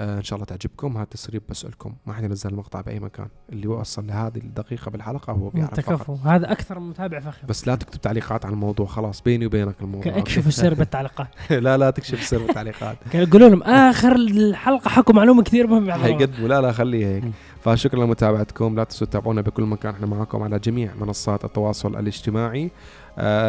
آه 0.00 0.18
إن 0.18 0.22
شاء 0.22 0.36
الله 0.36 0.46
تعجبكم. 0.46 0.92
هذا 0.92 1.02
التسريب 1.02 1.42
بسألكم. 1.48 1.94
ما 2.06 2.12
حد 2.12 2.24
ينزل 2.24 2.50
المقطع 2.50 2.80
بأي 2.80 3.00
مكان. 3.00 3.28
اللي 3.52 3.66
وصل 3.66 4.06
لهذه 4.06 4.36
الدقيقة 4.36 4.90
بالحلقة 4.90 5.32
هو 5.32 5.48
بيعرف 5.48 5.70
فقط. 5.80 5.80
تكفوا 5.80 6.16
هذا 6.24 6.52
أكثر 6.52 6.78
من 6.78 6.88
متابع 6.90 7.20
فخم 7.20 7.46
بس 7.48 7.68
لا 7.68 7.74
تكتب 7.74 8.00
تعليقات 8.00 8.46
عن 8.46 8.52
الموضوع. 8.52 8.86
خلاص 8.86 9.22
بيني 9.22 9.46
وبينك 9.46 9.74
الموضوع. 9.80 10.18
اكشفوا 10.18 10.48
السر 10.48 10.74
بالتعليقات. 10.80 11.28
لا 11.50 11.76
لا 11.76 11.90
تكشف 11.90 12.22
سر 12.22 12.36
التعليقات 12.40 12.96
قولوا 13.32 13.48
لهم 13.48 13.62
آخر 13.62 14.12
الحلقة 14.16 14.88
حكوا 14.88 15.14
معلومة 15.14 15.42
كثير 15.42 15.66
مهمة 15.66 15.88
يحضروها. 15.88 16.08
هيقدموا 16.20 16.48
لا 16.48 16.60
لا 16.60 16.72
خليه 16.72 17.06
هيك. 17.06 17.24
فشكرا 17.60 18.04
لمتابعتكم. 18.04 18.76
لا 18.76 18.84
تنسوا 18.84 19.06
تتابعونا 19.06 19.40
بكل 19.40 19.62
مكان. 19.62 19.94
إحنا 19.94 20.06
معكم 20.06 20.42
على 20.42 20.58
جميع 20.58 20.94
منصات 21.00 21.44
التواصل 21.44 21.96
الاجتماعي. 21.96 22.70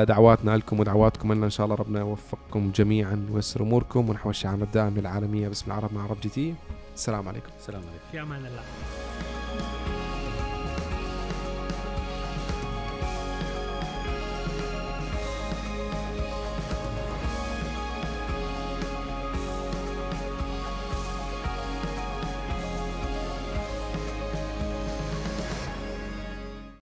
دعواتنا 0.04 0.58
لكم 0.58 0.80
ودعواتكم 0.80 1.34
لنا 1.34 1.46
إن 1.46 1.50
شاء 1.50 1.66
الله 1.66 1.76
ربنا 1.76 2.00
يوفقكم 2.00 2.72
جميعا 2.72 3.28
ويسر 3.32 3.62
أموركم 3.62 4.10
ونحو 4.10 4.30
الشعار 4.30 4.56
الدائم 4.56 4.98
للعالميه 4.98 5.48
باسم 5.48 5.72
العرب 5.72 5.94
مع 5.94 6.04
عرب 6.04 6.18
جي 6.22 6.30
تي 6.30 6.56
السلام 6.96 7.28
عليكم. 7.28 7.50
سلام 7.60 7.82
عليكم. 7.82 8.06
في 8.12 8.22
أمان 8.22 8.46
الله. 8.46 8.64